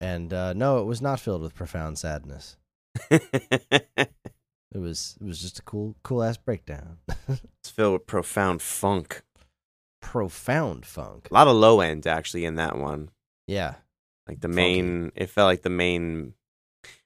And 0.00 0.32
uh, 0.32 0.52
no, 0.52 0.78
it 0.78 0.84
was 0.84 1.00
not 1.00 1.20
filled 1.20 1.42
with 1.42 1.54
profound 1.54 1.98
sadness. 1.98 2.56
It 4.70 4.80
was 4.80 5.16
it 5.20 5.24
was 5.26 5.40
just 5.40 5.58
a 5.58 5.62
cool 5.62 5.96
cool 6.02 6.22
ass 6.22 6.36
breakdown. 6.36 6.98
it's 7.28 7.70
filled 7.70 7.94
with 7.94 8.06
profound 8.06 8.60
funk. 8.60 9.22
Profound 10.08 10.86
funk. 10.86 11.28
A 11.30 11.34
lot 11.34 11.48
of 11.48 11.56
low 11.56 11.80
end 11.80 12.06
actually 12.06 12.46
in 12.46 12.54
that 12.54 12.78
one. 12.78 13.10
Yeah. 13.46 13.74
Like 14.26 14.40
the 14.40 14.48
Funky. 14.48 14.56
main, 14.56 15.12
it 15.14 15.28
felt 15.28 15.48
like 15.48 15.60
the 15.60 15.68
main. 15.68 16.32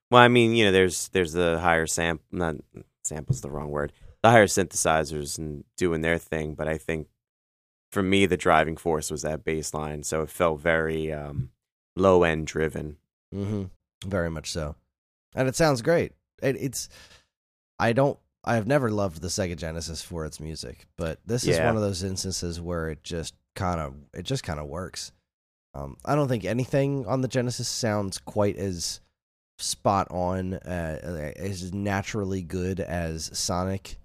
Well, 0.08 0.22
I 0.22 0.28
mean, 0.28 0.54
you 0.54 0.64
know, 0.64 0.70
there's 0.70 1.08
there's 1.08 1.32
the 1.32 1.58
higher 1.58 1.88
sample, 1.88 2.24
not 2.30 2.56
sample's 3.02 3.40
the 3.40 3.50
wrong 3.50 3.70
word. 3.70 3.92
The 4.22 4.30
higher 4.30 4.46
synthesizers 4.46 5.36
and 5.36 5.64
doing 5.76 6.02
their 6.02 6.16
thing, 6.16 6.54
but 6.54 6.68
I 6.68 6.78
think 6.78 7.08
for 7.90 8.04
me 8.04 8.24
the 8.26 8.36
driving 8.36 8.76
force 8.76 9.10
was 9.10 9.22
that 9.22 9.44
bass 9.44 9.74
line, 9.74 10.04
so 10.04 10.22
it 10.22 10.30
felt 10.30 10.60
very 10.60 11.12
um, 11.12 11.50
low 11.96 12.22
end 12.22 12.46
driven. 12.46 12.98
Mm-hmm. 13.34 13.64
Very 14.08 14.30
much 14.30 14.52
so. 14.52 14.76
And 15.34 15.48
it 15.48 15.56
sounds 15.56 15.82
great. 15.82 16.12
It, 16.40 16.54
it's 16.56 16.88
I 17.80 17.94
don't 17.94 18.18
I've 18.44 18.66
never 18.66 18.90
loved 18.90 19.22
the 19.22 19.28
Sega 19.28 19.56
Genesis 19.56 20.02
for 20.02 20.24
its 20.24 20.40
music, 20.40 20.86
but 20.96 21.20
this 21.24 21.44
is 21.46 21.58
one 21.58 21.76
of 21.76 21.82
those 21.82 22.02
instances 22.02 22.60
where 22.60 22.88
it 22.90 23.04
just 23.04 23.34
kind 23.54 23.80
of 23.80 23.94
it 24.12 24.24
just 24.24 24.42
kind 24.42 24.58
of 24.58 24.66
works. 24.66 25.12
Um, 25.74 25.96
I 26.04 26.14
don't 26.14 26.28
think 26.28 26.44
anything 26.44 27.06
on 27.06 27.20
the 27.20 27.28
Genesis 27.28 27.68
sounds 27.68 28.18
quite 28.18 28.56
as 28.56 29.00
spot 29.58 30.08
on, 30.10 30.54
uh, 30.54 31.32
as 31.36 31.72
naturally 31.72 32.42
good 32.42 32.80
as 32.80 33.30
Sonic 33.32 33.96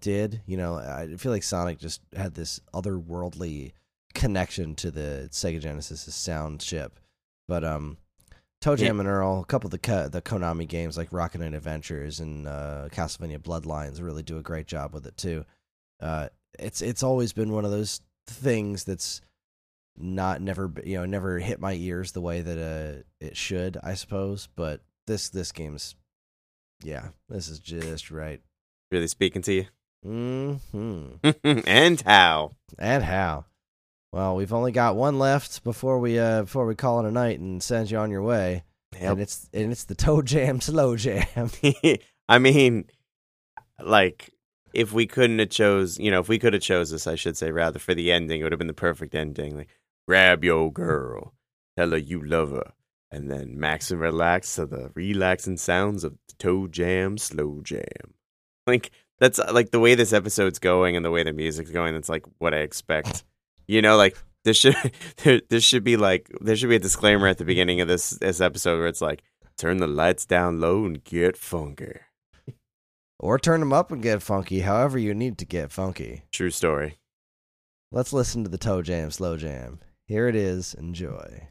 did. 0.00 0.42
You 0.46 0.58
know, 0.58 0.76
I 0.76 1.16
feel 1.16 1.32
like 1.32 1.42
Sonic 1.42 1.78
just 1.78 2.02
had 2.14 2.34
this 2.34 2.60
otherworldly 2.74 3.72
connection 4.14 4.74
to 4.76 4.90
the 4.90 5.28
Sega 5.32 5.60
Genesis 5.60 6.02
sound 6.14 6.60
chip. 6.60 7.00
But 7.48 7.64
um, 7.64 7.96
Toe 8.66 8.74
Yeah. 8.74 8.90
And 8.90 9.06
Earl, 9.06 9.40
a 9.40 9.44
couple 9.44 9.68
of 9.68 9.70
the 9.70 10.08
the 10.10 10.20
Konami 10.20 10.66
games 10.66 10.96
like 10.96 11.12
Rocket 11.12 11.40
Knight 11.40 11.54
Adventures 11.54 12.18
and 12.18 12.48
uh, 12.48 12.88
Castlevania 12.90 13.38
Bloodlines 13.38 14.02
really 14.02 14.24
do 14.24 14.38
a 14.38 14.42
great 14.42 14.66
job 14.66 14.92
with 14.92 15.06
it 15.06 15.16
too. 15.16 15.44
Uh, 16.00 16.30
it's 16.58 16.82
it's 16.82 17.04
always 17.04 17.32
been 17.32 17.52
one 17.52 17.64
of 17.64 17.70
those 17.70 18.00
things 18.26 18.82
that's 18.82 19.20
not 19.96 20.42
never 20.42 20.72
you 20.84 20.96
know 20.96 21.06
never 21.06 21.38
hit 21.38 21.60
my 21.60 21.74
ears 21.74 22.10
the 22.10 22.20
way 22.20 22.40
that 22.40 22.58
uh, 22.58 23.02
it 23.20 23.36
should, 23.36 23.76
I 23.84 23.94
suppose. 23.94 24.48
But 24.56 24.80
this 25.06 25.28
this 25.28 25.52
game's 25.52 25.94
yeah, 26.82 27.10
this 27.28 27.48
is 27.48 27.60
just 27.60 28.10
right. 28.10 28.40
Really 28.90 29.06
speaking 29.06 29.42
to 29.42 29.52
you, 29.52 29.66
Mm-hmm. 30.04 31.30
and 31.66 32.00
how? 32.00 32.56
And 32.80 33.04
how? 33.04 33.44
Well, 34.16 34.34
we've 34.34 34.54
only 34.54 34.72
got 34.72 34.96
one 34.96 35.18
left 35.18 35.62
before 35.62 35.98
we 35.98 36.18
uh 36.18 36.40
before 36.44 36.64
we 36.64 36.74
call 36.74 37.00
it 37.00 37.08
a 37.08 37.12
night 37.12 37.38
and 37.38 37.62
send 37.62 37.90
you 37.90 37.98
on 37.98 38.10
your 38.10 38.22
way. 38.22 38.64
And 38.98 39.20
it's 39.20 39.46
and 39.52 39.70
it's 39.70 39.84
the 39.84 39.94
Toe 39.94 40.22
Jam 40.22 40.58
Slow 40.62 40.96
Jam. 40.96 41.50
I 42.28 42.38
mean, 42.38 42.86
like 43.78 44.30
if 44.72 44.90
we 44.94 45.06
couldn't 45.06 45.38
have 45.40 45.50
chose, 45.50 45.98
you 45.98 46.10
know, 46.10 46.20
if 46.20 46.30
we 46.30 46.38
could 46.38 46.54
have 46.54 46.62
chose 46.62 46.88
this, 46.90 47.06
I 47.06 47.14
should 47.14 47.36
say 47.36 47.50
rather 47.50 47.78
for 47.78 47.92
the 47.92 48.10
ending, 48.10 48.40
it 48.40 48.44
would 48.44 48.52
have 48.52 48.58
been 48.58 48.68
the 48.68 48.72
perfect 48.72 49.14
ending. 49.14 49.54
Like 49.54 49.68
grab 50.08 50.42
your 50.42 50.72
girl, 50.72 51.34
tell 51.76 51.90
her 51.90 51.98
you 51.98 52.24
love 52.24 52.52
her, 52.52 52.72
and 53.10 53.30
then 53.30 53.60
max 53.60 53.90
and 53.90 54.00
relax 54.00 54.54
to 54.54 54.64
the 54.64 54.92
relaxing 54.94 55.58
sounds 55.58 56.04
of 56.04 56.12
the 56.26 56.34
toe 56.38 56.68
jam, 56.68 57.18
slow 57.18 57.60
jam. 57.62 58.14
Like 58.66 58.92
that's 59.18 59.38
like 59.52 59.72
the 59.72 59.80
way 59.80 59.94
this 59.94 60.14
episode's 60.14 60.58
going 60.58 60.96
and 60.96 61.04
the 61.04 61.10
way 61.10 61.22
the 61.22 61.34
music's 61.34 61.70
going. 61.70 61.92
That's 61.92 62.08
like 62.08 62.24
what 62.38 62.54
I 62.54 62.60
expect. 62.60 63.22
You 63.66 63.82
know, 63.82 63.96
like 63.96 64.16
this 64.44 64.56
should 64.56 64.76
there, 65.24 65.40
this 65.48 65.64
should 65.64 65.84
be 65.84 65.96
like 65.96 66.30
there 66.40 66.56
should 66.56 66.68
be 66.70 66.76
a 66.76 66.80
disclaimer 66.80 67.26
at 67.26 67.38
the 67.38 67.44
beginning 67.44 67.80
of 67.80 67.88
this 67.88 68.10
this 68.10 68.40
episode 68.40 68.78
where 68.78 68.86
it's 68.86 69.00
like 69.00 69.22
turn 69.58 69.78
the 69.78 69.86
lights 69.86 70.26
down 70.26 70.60
low 70.60 70.84
and 70.84 71.02
get 71.02 71.36
funky. 71.36 71.98
or 73.18 73.38
turn 73.38 73.60
them 73.60 73.72
up 73.72 73.90
and 73.90 74.02
get 74.02 74.22
funky, 74.22 74.60
however 74.60 74.98
you 74.98 75.14
need 75.14 75.38
to 75.38 75.44
get 75.44 75.72
funky. 75.72 76.22
True 76.32 76.50
story. 76.50 76.98
Let's 77.92 78.12
listen 78.12 78.44
to 78.44 78.50
the 78.50 78.58
Toe 78.58 78.82
Jam 78.82 79.10
Slow 79.10 79.36
Jam. 79.36 79.80
Here 80.06 80.28
it 80.28 80.36
is. 80.36 80.74
Enjoy. 80.74 81.48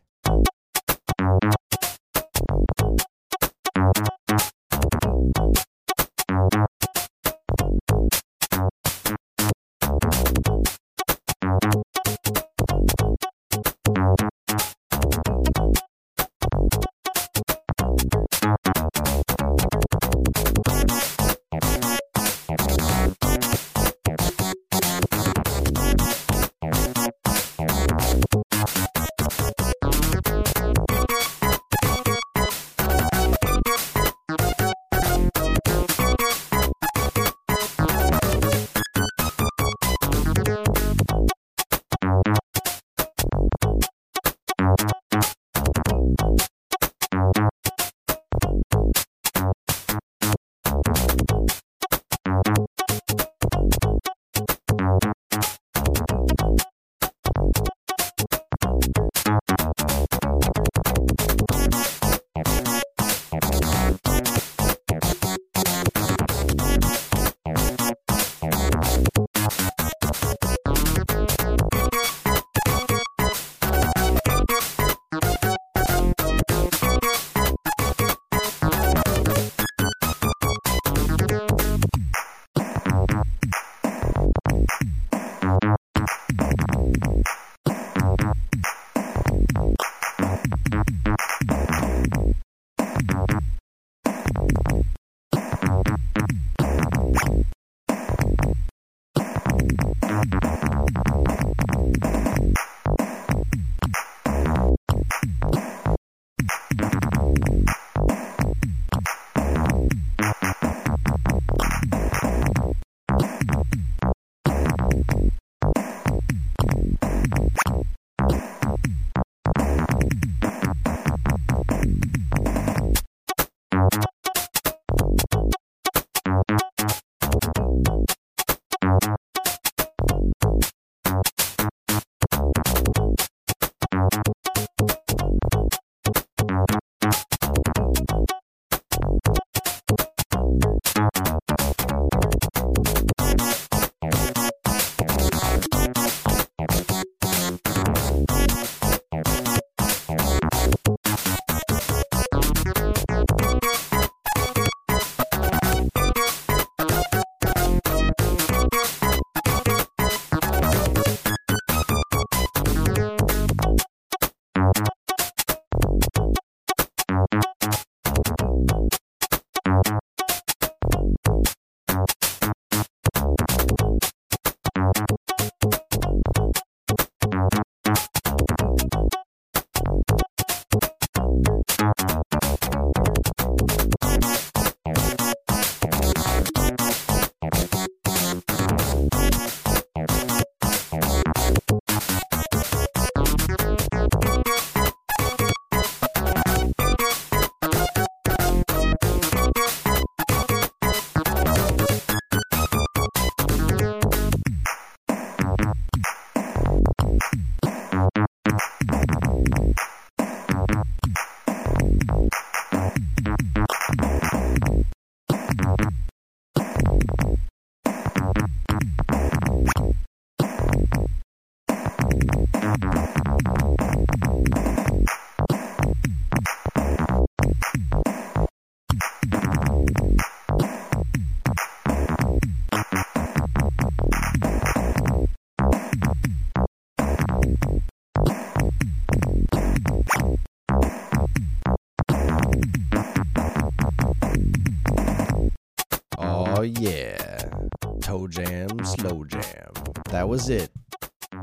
Was 250.35 250.49
it. 250.49 250.69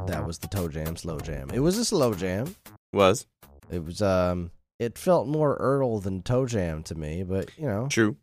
That 0.07 0.26
was 0.26 0.38
the 0.38 0.49
Toe 0.49 0.68
Jam, 0.68 0.97
Slow 0.97 1.18
Jam. 1.18 1.49
It 1.55 1.61
was 1.61 1.78
a 1.78 1.84
slow 1.84 2.12
jam. 2.12 2.55
Was 2.93 3.26
It 3.70 3.82
was 3.82 4.03
um 4.03 4.51
it 4.78 4.99
felt 4.99 5.26
more 5.26 5.55
Earl 5.55 5.99
than 6.01 6.22
Toe 6.22 6.45
Jam 6.45 6.82
to 6.84 6.95
me, 6.95 7.22
but 7.22 7.51
you 7.57 7.66
know, 7.66 7.88
true. 7.88 8.16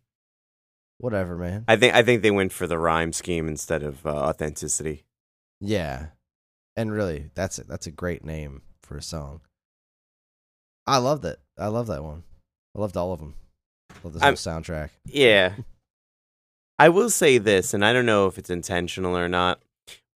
whatever, 0.98 1.36
man. 1.36 1.64
I 1.66 1.74
think 1.74 1.92
I 1.92 2.02
think 2.02 2.22
they 2.22 2.30
went 2.30 2.52
for 2.52 2.68
the 2.68 2.78
rhyme 2.78 3.12
scheme 3.12 3.48
instead 3.48 3.82
of 3.82 4.06
uh, 4.06 4.10
authenticity. 4.10 5.02
Yeah. 5.60 6.06
And 6.76 6.92
really, 6.92 7.30
that's 7.34 7.58
it. 7.58 7.66
That's 7.66 7.88
a 7.88 7.90
great 7.90 8.24
name 8.24 8.62
for 8.84 8.96
a 8.96 9.02
song. 9.02 9.40
I 10.86 10.98
loved 10.98 11.24
it. 11.24 11.40
I 11.58 11.66
love 11.66 11.88
that 11.88 12.04
one. 12.04 12.22
I 12.76 12.80
loved 12.80 12.96
all 12.96 13.12
of 13.12 13.18
them. 13.18 13.34
Love 14.04 14.12
this 14.12 14.22
whole 14.22 14.32
soundtrack. 14.32 14.90
Yeah. 15.04 15.54
I 16.78 16.90
will 16.90 17.10
say 17.10 17.38
this, 17.38 17.74
and 17.74 17.84
I 17.84 17.92
don't 17.92 18.06
know 18.06 18.28
if 18.28 18.38
it's 18.38 18.48
intentional 18.48 19.16
or 19.16 19.28
not, 19.28 19.60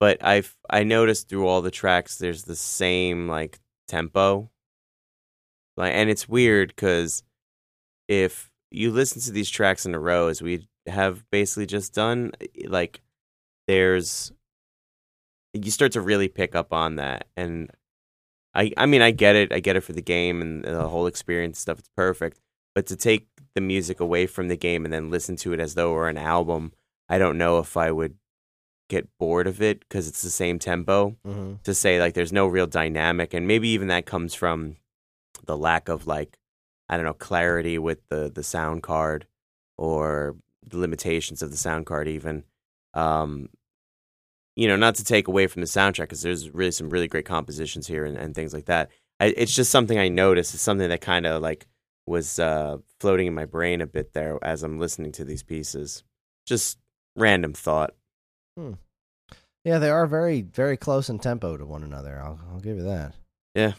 but 0.00 0.24
I've 0.24 0.56
I 0.68 0.82
noticed 0.82 1.28
through 1.28 1.46
all 1.46 1.60
the 1.60 1.70
tracks 1.70 2.16
there's 2.16 2.44
the 2.44 2.56
same 2.56 3.28
like 3.28 3.60
tempo. 3.86 4.50
Like 5.76 5.92
and 5.94 6.10
it's 6.10 6.28
weird 6.28 6.68
because 6.68 7.22
if 8.08 8.50
you 8.70 8.90
listen 8.90 9.20
to 9.22 9.32
these 9.32 9.50
tracks 9.50 9.86
in 9.86 9.94
a 9.94 10.00
row 10.00 10.28
as 10.28 10.42
we 10.42 10.66
have 10.86 11.24
basically 11.30 11.66
just 11.66 11.94
done, 11.94 12.32
like 12.66 13.02
there's 13.68 14.32
you 15.52 15.70
start 15.70 15.92
to 15.92 16.00
really 16.00 16.28
pick 16.28 16.54
up 16.54 16.72
on 16.72 16.96
that 16.96 17.26
and 17.36 17.70
I 18.54 18.72
I 18.76 18.86
mean 18.86 19.02
I 19.02 19.10
get 19.10 19.36
it, 19.36 19.52
I 19.52 19.60
get 19.60 19.76
it 19.76 19.82
for 19.82 19.92
the 19.92 20.02
game 20.02 20.40
and 20.40 20.64
the 20.64 20.88
whole 20.88 21.06
experience 21.06 21.58
stuff, 21.58 21.78
it's 21.78 21.90
perfect. 21.94 22.40
But 22.74 22.86
to 22.86 22.96
take 22.96 23.28
the 23.54 23.60
music 23.60 24.00
away 24.00 24.26
from 24.26 24.48
the 24.48 24.56
game 24.56 24.84
and 24.84 24.94
then 24.94 25.10
listen 25.10 25.36
to 25.36 25.52
it 25.52 25.60
as 25.60 25.74
though 25.74 25.90
it 25.92 25.94
were 25.94 26.08
an 26.08 26.18
album, 26.18 26.72
I 27.08 27.18
don't 27.18 27.36
know 27.36 27.58
if 27.58 27.76
I 27.76 27.90
would 27.90 28.14
get 28.90 29.08
bored 29.18 29.46
of 29.46 29.62
it 29.62 29.80
because 29.80 30.06
it's 30.06 30.22
the 30.22 30.30
same 30.30 30.58
tempo. 30.58 31.16
Mm-hmm. 31.26 31.54
To 31.64 31.74
say 31.74 31.98
like 32.00 32.14
there's 32.14 32.32
no 32.32 32.46
real 32.46 32.66
dynamic, 32.66 33.32
and 33.32 33.46
maybe 33.46 33.68
even 33.70 33.88
that 33.88 34.04
comes 34.04 34.34
from 34.34 34.76
the 35.46 35.56
lack 35.56 35.88
of 35.88 36.06
like 36.06 36.36
I 36.88 36.96
don't 36.96 37.06
know 37.06 37.14
clarity 37.14 37.78
with 37.78 38.06
the 38.08 38.30
the 38.34 38.42
sound 38.42 38.82
card 38.82 39.26
or 39.78 40.36
the 40.66 40.78
limitations 40.78 41.42
of 41.42 41.50
the 41.50 41.56
sound 41.56 41.86
card 41.86 42.08
even. 42.08 42.44
Um, 42.92 43.48
you 44.56 44.68
know, 44.68 44.76
not 44.76 44.96
to 44.96 45.04
take 45.04 45.28
away 45.28 45.46
from 45.46 45.62
the 45.62 45.66
soundtrack 45.66 46.02
because 46.02 46.22
there's 46.22 46.50
really 46.50 46.72
some 46.72 46.90
really 46.90 47.08
great 47.08 47.24
compositions 47.24 47.86
here 47.86 48.04
and, 48.04 48.16
and 48.18 48.34
things 48.34 48.52
like 48.52 48.66
that. 48.66 48.90
I, 49.18 49.26
it's 49.36 49.54
just 49.54 49.70
something 49.70 49.98
I 49.98 50.08
noticed. 50.08 50.52
It's 50.52 50.62
something 50.62 50.88
that 50.88 51.00
kind 51.00 51.24
of 51.24 51.40
like 51.40 51.66
was 52.06 52.38
uh, 52.38 52.78
floating 52.98 53.28
in 53.28 53.34
my 53.34 53.44
brain 53.44 53.80
a 53.80 53.86
bit 53.86 54.12
there 54.12 54.38
as 54.42 54.62
I'm 54.62 54.78
listening 54.78 55.12
to 55.12 55.24
these 55.24 55.42
pieces. 55.42 56.02
Just 56.44 56.78
random 57.16 57.52
thought. 57.52 57.94
Yeah, 59.64 59.78
they 59.78 59.90
are 59.90 60.06
very, 60.06 60.42
very 60.42 60.76
close 60.76 61.08
in 61.08 61.18
tempo 61.18 61.56
to 61.56 61.66
one 61.66 61.82
another. 61.82 62.20
I'll, 62.22 62.38
I'll 62.50 62.60
give 62.60 62.76
you 62.76 62.84
that. 62.84 63.14
Yeah. 63.54 63.72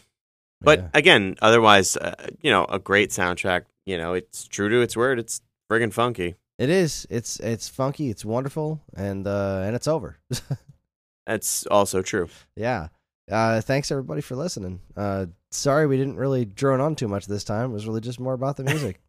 But 0.60 0.78
Yeah. 0.78 0.88
again, 0.94 1.36
otherwise, 1.42 1.96
uh, 1.96 2.14
you 2.40 2.50
know, 2.50 2.64
a 2.66 2.78
great 2.78 3.10
soundtrack. 3.10 3.64
You 3.84 3.98
know, 3.98 4.14
it's 4.14 4.46
true 4.46 4.68
to 4.68 4.80
its 4.80 4.96
word. 4.96 5.18
It's 5.18 5.40
friggin' 5.70 5.92
funky. 5.92 6.36
it 6.58 6.68
is. 6.70 7.04
It's 7.10 7.40
it's 7.40 7.68
funky. 7.68 8.10
It's 8.10 8.24
wonderful, 8.24 8.80
and 8.94 9.26
uh, 9.26 9.62
and 9.66 9.74
it's 9.74 9.88
over. 9.88 10.18
That's 11.26 11.66
also 11.66 12.02
true. 12.02 12.28
yeah. 12.56 12.88
Uh, 13.30 13.60
thanks 13.60 13.90
everybody 13.90 14.20
for 14.20 14.34
listening. 14.36 14.80
Uh, 14.96 15.26
sorry 15.50 15.86
we 15.86 15.96
didn't 15.96 16.16
really 16.16 16.44
drone 16.44 16.80
on 16.80 16.94
too 16.96 17.08
much 17.08 17.26
this 17.26 17.44
time. 17.44 17.70
It 17.70 17.74
was 17.74 17.86
really 17.86 18.00
just 18.00 18.20
more 18.20 18.34
about 18.34 18.56
the 18.56 18.64
music 18.64 19.00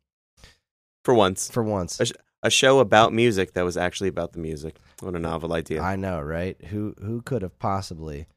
For 1.03 1.14
once, 1.14 1.49
for 1.51 1.64
once. 1.64 1.99
A 2.43 2.49
show 2.49 2.79
about 2.79 3.13
music 3.13 3.53
that 3.53 3.63
was 3.63 3.77
actually 3.77 4.09
about 4.09 4.33
the 4.33 4.39
music. 4.39 4.75
What 4.99 5.15
a 5.15 5.19
novel 5.19 5.53
idea. 5.53 5.81
I 5.81 5.95
know, 5.95 6.19
right? 6.21 6.61
Who 6.65 6.93
who 7.01 7.21
could 7.21 7.41
have 7.41 7.57
possibly 7.57 8.27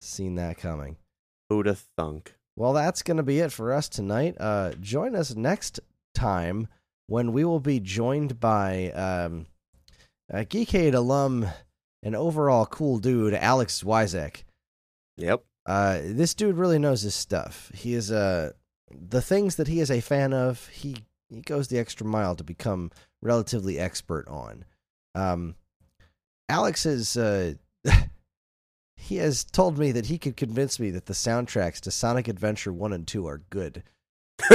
seen 0.00 0.34
that 0.36 0.58
coming? 0.58 0.96
who 1.48 1.56
Who'da 1.56 1.76
thunk? 1.96 2.34
Well, 2.56 2.72
that's 2.72 3.02
going 3.02 3.16
to 3.18 3.22
be 3.22 3.38
it 3.38 3.52
for 3.52 3.72
us 3.72 3.88
tonight. 3.88 4.36
Uh, 4.40 4.72
join 4.80 5.14
us 5.14 5.34
next 5.34 5.80
time 6.14 6.68
when 7.06 7.32
we 7.32 7.44
will 7.44 7.60
be 7.60 7.80
joined 7.80 8.40
by 8.40 8.90
um, 8.90 9.46
a 10.28 10.44
Geekade 10.44 10.94
alum 10.94 11.46
and 12.02 12.16
overall 12.16 12.66
cool 12.66 12.98
dude, 12.98 13.34
Alex 13.34 13.82
Wyzek. 13.82 14.44
Yep. 15.16 15.44
Uh, 15.66 16.00
this 16.02 16.34
dude 16.34 16.56
really 16.56 16.78
knows 16.78 17.02
his 17.02 17.14
stuff. 17.14 17.70
He 17.74 17.94
is 17.94 18.10
uh, 18.10 18.52
the 18.90 19.22
things 19.22 19.56
that 19.56 19.68
he 19.68 19.80
is 19.80 19.90
a 19.90 20.00
fan 20.00 20.32
of. 20.32 20.68
He 20.68 20.96
he 21.28 21.40
goes 21.42 21.68
the 21.68 21.78
extra 21.78 22.06
mile 22.06 22.34
to 22.36 22.44
become 22.44 22.90
relatively 23.22 23.78
expert 23.78 24.26
on. 24.28 24.64
Um, 25.14 25.54
Alex 26.48 26.86
is 26.86 27.16
uh, 27.16 27.54
he 28.96 29.16
has 29.16 29.44
told 29.44 29.78
me 29.78 29.92
that 29.92 30.06
he 30.06 30.18
could 30.18 30.36
convince 30.36 30.78
me 30.80 30.90
that 30.90 31.06
the 31.06 31.12
soundtracks 31.14 31.80
to 31.80 31.90
Sonic 31.90 32.28
Adventure 32.28 32.72
One 32.72 32.92
and 32.92 33.06
Two 33.06 33.26
are 33.26 33.42
good. 33.50 33.82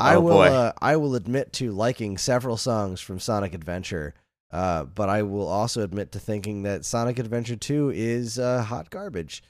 I 0.00 0.14
Oh, 0.14 0.20
will. 0.20 0.38
Uh, 0.38 0.72
I 0.80 0.96
will 0.96 1.14
admit 1.14 1.52
to 1.54 1.72
liking 1.72 2.18
several 2.18 2.56
songs 2.56 3.00
from 3.00 3.18
Sonic 3.18 3.52
Adventure, 3.52 4.14
uh, 4.52 4.84
but 4.84 5.08
I 5.08 5.22
will 5.22 5.48
also 5.48 5.82
admit 5.82 6.12
to 6.12 6.20
thinking 6.20 6.62
that 6.62 6.84
Sonic 6.84 7.18
Adventure 7.18 7.56
Two 7.56 7.90
is 7.94 8.38
uh, 8.38 8.62
hot 8.62 8.90
garbage. 8.90 9.42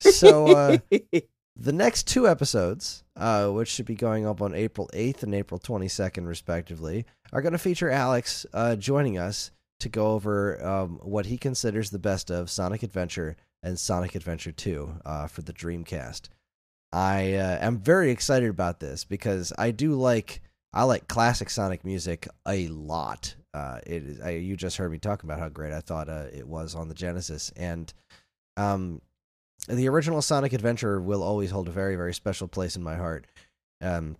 So 0.00 0.46
uh, 0.56 0.78
the 1.56 1.72
next 1.72 2.06
two 2.06 2.26
episodes, 2.28 3.04
uh, 3.16 3.48
which 3.48 3.68
should 3.68 3.86
be 3.86 3.94
going 3.94 4.26
up 4.26 4.40
on 4.40 4.54
April 4.54 4.88
eighth 4.92 5.22
and 5.22 5.34
April 5.34 5.58
twenty 5.58 5.88
second, 5.88 6.26
respectively, 6.26 7.06
are 7.32 7.42
going 7.42 7.52
to 7.52 7.58
feature 7.58 7.90
Alex 7.90 8.46
uh, 8.52 8.76
joining 8.76 9.18
us 9.18 9.50
to 9.80 9.88
go 9.88 10.12
over 10.12 10.64
um, 10.64 11.00
what 11.02 11.26
he 11.26 11.38
considers 11.38 11.90
the 11.90 11.98
best 11.98 12.30
of 12.30 12.50
Sonic 12.50 12.82
Adventure 12.82 13.36
and 13.62 13.78
Sonic 13.78 14.14
Adventure 14.14 14.52
Two 14.52 14.94
uh, 15.04 15.26
for 15.26 15.42
the 15.42 15.52
Dreamcast. 15.52 16.28
I 16.92 17.34
uh, 17.34 17.58
am 17.60 17.78
very 17.78 18.10
excited 18.10 18.50
about 18.50 18.80
this 18.80 19.04
because 19.04 19.52
I 19.58 19.70
do 19.70 19.94
like 19.94 20.42
I 20.72 20.84
like 20.84 21.08
classic 21.08 21.50
Sonic 21.50 21.84
music 21.84 22.26
a 22.46 22.68
lot. 22.68 23.34
Uh, 23.52 23.80
it 23.86 24.02
is 24.04 24.20
I, 24.20 24.30
you 24.30 24.56
just 24.56 24.76
heard 24.76 24.92
me 24.92 24.98
talk 24.98 25.22
about 25.22 25.38
how 25.38 25.48
great 25.48 25.72
I 25.72 25.80
thought 25.80 26.08
uh, 26.08 26.26
it 26.32 26.46
was 26.46 26.74
on 26.74 26.88
the 26.88 26.94
Genesis, 26.94 27.52
and 27.56 27.92
um, 28.56 29.02
the 29.68 29.88
original 29.88 30.22
Sonic 30.22 30.52
Adventure 30.52 31.00
will 31.00 31.22
always 31.22 31.50
hold 31.50 31.68
a 31.68 31.72
very 31.72 31.96
very 31.96 32.14
special 32.14 32.48
place 32.48 32.76
in 32.76 32.82
my 32.82 32.96
heart. 32.96 33.26
Um, 33.80 34.16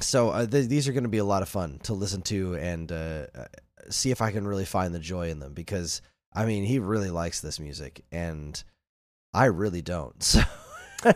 so 0.00 0.30
uh, 0.30 0.46
th- 0.46 0.68
these 0.68 0.88
are 0.88 0.92
going 0.92 1.04
to 1.04 1.08
be 1.08 1.18
a 1.18 1.24
lot 1.24 1.42
of 1.42 1.48
fun 1.48 1.80
to 1.84 1.94
listen 1.94 2.22
to 2.22 2.54
and 2.56 2.90
uh, 2.90 3.26
uh, 3.34 3.44
see 3.90 4.10
if 4.10 4.22
I 4.22 4.30
can 4.30 4.46
really 4.46 4.64
find 4.64 4.94
the 4.94 5.00
joy 5.00 5.30
in 5.30 5.40
them 5.40 5.54
because 5.54 6.02
I 6.32 6.44
mean 6.44 6.64
he 6.64 6.78
really 6.78 7.10
likes 7.10 7.40
this 7.40 7.58
music 7.58 8.04
and 8.12 8.62
I 9.34 9.46
really 9.46 9.82
don't. 9.82 10.22
So. 11.00 11.12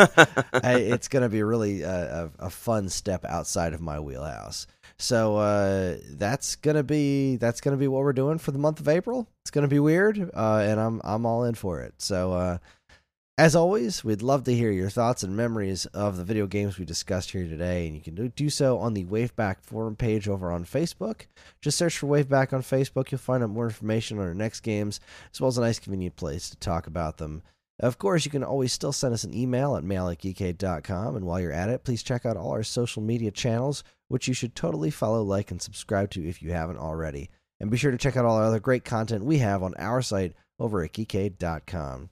I, 0.62 0.74
it's 0.76 1.08
going 1.08 1.24
to 1.24 1.28
be 1.28 1.42
really 1.42 1.82
a, 1.82 2.30
a, 2.38 2.50
fun 2.50 2.88
step 2.88 3.24
outside 3.24 3.72
of 3.72 3.80
my 3.80 3.98
wheelhouse. 3.98 4.68
So 5.02 5.36
uh, 5.36 5.96
that's 6.10 6.54
gonna 6.54 6.84
be 6.84 7.34
that's 7.34 7.60
gonna 7.60 7.76
be 7.76 7.88
what 7.88 8.02
we're 8.02 8.12
doing 8.12 8.38
for 8.38 8.52
the 8.52 8.58
month 8.60 8.78
of 8.78 8.86
April. 8.86 9.26
It's 9.42 9.50
gonna 9.50 9.66
be 9.66 9.80
weird, 9.80 10.30
uh, 10.32 10.64
and 10.64 10.78
I'm 10.78 11.00
I'm 11.02 11.26
all 11.26 11.42
in 11.42 11.54
for 11.54 11.80
it. 11.80 11.94
So 11.98 12.32
uh, 12.32 12.58
as 13.38 13.56
always, 13.56 14.04
we'd 14.04 14.20
love 14.20 14.44
to 14.44 14.54
hear 14.54 14.70
your 14.70 14.90
thoughts 14.90 15.22
and 15.22 15.34
memories 15.34 15.86
of 15.86 16.16
the 16.16 16.24
video 16.24 16.46
games 16.46 16.78
we 16.78 16.84
discussed 16.84 17.30
here 17.30 17.44
today, 17.44 17.86
and 17.86 17.96
you 17.96 18.02
can 18.02 18.28
do, 18.28 18.50
so 18.50 18.78
on 18.78 18.92
the 18.92 19.04
Waveback 19.04 19.62
forum 19.62 19.96
page 19.96 20.28
over 20.28 20.52
on 20.52 20.64
Facebook. 20.64 21.22
Just 21.60 21.78
search 21.78 21.96
for 21.96 22.06
Waveback 22.06 22.52
on 22.52 22.62
Facebook. 22.62 23.10
You'll 23.10 23.18
find 23.18 23.42
out 23.42 23.50
more 23.50 23.64
information 23.64 24.18
on 24.18 24.26
our 24.26 24.34
next 24.34 24.60
games, 24.60 25.00
as 25.32 25.40
well 25.40 25.48
as 25.48 25.56
a 25.56 25.62
nice 25.62 25.78
convenient 25.78 26.16
place 26.16 26.50
to 26.50 26.56
talk 26.56 26.86
about 26.86 27.16
them. 27.16 27.42
Of 27.80 27.98
course, 27.98 28.24
you 28.24 28.30
can 28.30 28.44
always 28.44 28.72
still 28.72 28.92
send 28.92 29.14
us 29.14 29.24
an 29.24 29.34
email 29.34 29.76
at 29.76 29.82
mail 29.82 30.08
at 30.08 30.18
geekade.com. 30.18 31.16
And 31.16 31.24
while 31.24 31.40
you're 31.40 31.52
at 31.52 31.70
it, 31.70 31.84
please 31.84 32.02
check 32.02 32.26
out 32.26 32.36
all 32.36 32.50
our 32.50 32.62
social 32.62 33.02
media 33.02 33.30
channels, 33.30 33.82
which 34.08 34.28
you 34.28 34.34
should 34.34 34.54
totally 34.54 34.90
follow, 34.90 35.22
like, 35.22 35.50
and 35.50 35.60
subscribe 35.60 36.10
to 36.10 36.28
if 36.28 36.42
you 36.42 36.52
haven't 36.52 36.78
already. 36.78 37.30
And 37.58 37.70
be 37.70 37.76
sure 37.78 37.90
to 37.90 37.98
check 37.98 38.16
out 38.16 38.24
all 38.24 38.36
our 38.36 38.44
other 38.44 38.60
great 38.60 38.84
content 38.84 39.24
we 39.24 39.38
have 39.38 39.62
on 39.62 39.74
our 39.78 40.02
site 40.02 40.34
over 40.60 40.84
at 40.84 40.92
geekade.com. 40.92 42.10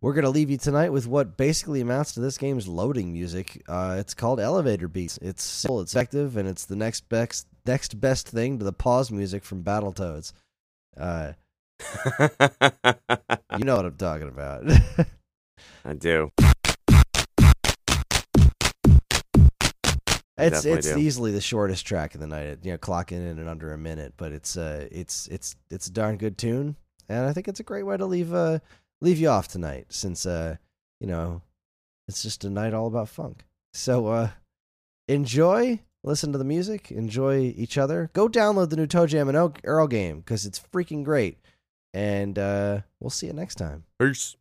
We're 0.00 0.12
going 0.12 0.24
to 0.24 0.30
leave 0.30 0.48
you 0.48 0.58
tonight 0.58 0.90
with 0.90 1.08
what 1.08 1.36
basically 1.36 1.80
amounts 1.80 2.12
to 2.12 2.20
this 2.20 2.38
game's 2.38 2.68
loading 2.68 3.12
music. 3.12 3.64
Uh, 3.66 3.96
it's 3.98 4.14
called 4.14 4.38
Elevator 4.38 4.86
Beats. 4.86 5.18
It's 5.20 5.42
simple, 5.42 5.80
it's 5.80 5.92
effective, 5.92 6.36
and 6.36 6.48
it's 6.48 6.66
the 6.66 6.76
next 6.76 7.08
best, 7.08 7.48
next 7.66 8.00
best 8.00 8.28
thing 8.28 8.60
to 8.60 8.64
the 8.64 8.72
pause 8.72 9.10
music 9.10 9.42
from 9.42 9.64
Battletoads. 9.64 10.32
Uh, 10.96 11.32
you 13.58 13.64
know 13.64 13.74
what 13.74 13.86
I'm 13.86 13.96
talking 13.96 14.28
about. 14.28 14.62
I 15.84 15.94
do. 15.94 16.30
It's 20.40 20.64
it's 20.64 20.92
do. 20.92 20.96
easily 20.96 21.32
the 21.32 21.40
shortest 21.40 21.84
track 21.84 22.14
of 22.14 22.20
the 22.20 22.28
night. 22.28 22.58
You 22.62 22.70
know, 22.70 22.78
clocking 22.78 23.28
in 23.28 23.40
in 23.40 23.48
under 23.48 23.72
a 23.72 23.78
minute, 23.78 24.14
but 24.16 24.30
it's 24.30 24.56
uh 24.56 24.86
it's 24.92 25.26
it's 25.26 25.56
it's 25.72 25.88
a 25.88 25.90
darn 25.90 26.18
good 26.18 26.38
tune, 26.38 26.76
and 27.08 27.26
I 27.26 27.32
think 27.32 27.48
it's 27.48 27.58
a 27.58 27.64
great 27.64 27.82
way 27.82 27.96
to 27.96 28.06
leave 28.06 28.32
uh 28.32 28.60
leave 29.00 29.18
you 29.18 29.28
off 29.28 29.48
tonight, 29.48 29.86
since 29.88 30.26
uh 30.26 30.56
you 31.00 31.06
know 31.06 31.42
it's 32.06 32.22
just 32.22 32.44
a 32.44 32.50
night 32.50 32.74
all 32.74 32.86
about 32.86 33.08
funk. 33.08 33.44
So 33.72 34.06
uh 34.06 34.30
enjoy 35.08 35.80
listen 36.04 36.32
to 36.32 36.38
the 36.38 36.44
music, 36.44 36.90
enjoy 36.90 37.52
each 37.56 37.78
other. 37.78 38.10
Go 38.12 38.28
download 38.28 38.70
the 38.70 38.76
new 38.76 38.86
ToeJam 38.86 39.28
and 39.28 39.60
Earl 39.64 39.86
game 39.86 40.20
because 40.20 40.46
it's 40.46 40.60
freaking 40.72 41.04
great. 41.04 41.38
And 41.94 42.38
uh, 42.38 42.80
we'll 43.00 43.10
see 43.10 43.26
you 43.26 43.32
next 43.32 43.56
time. 43.56 43.84
Peace. 43.98 44.36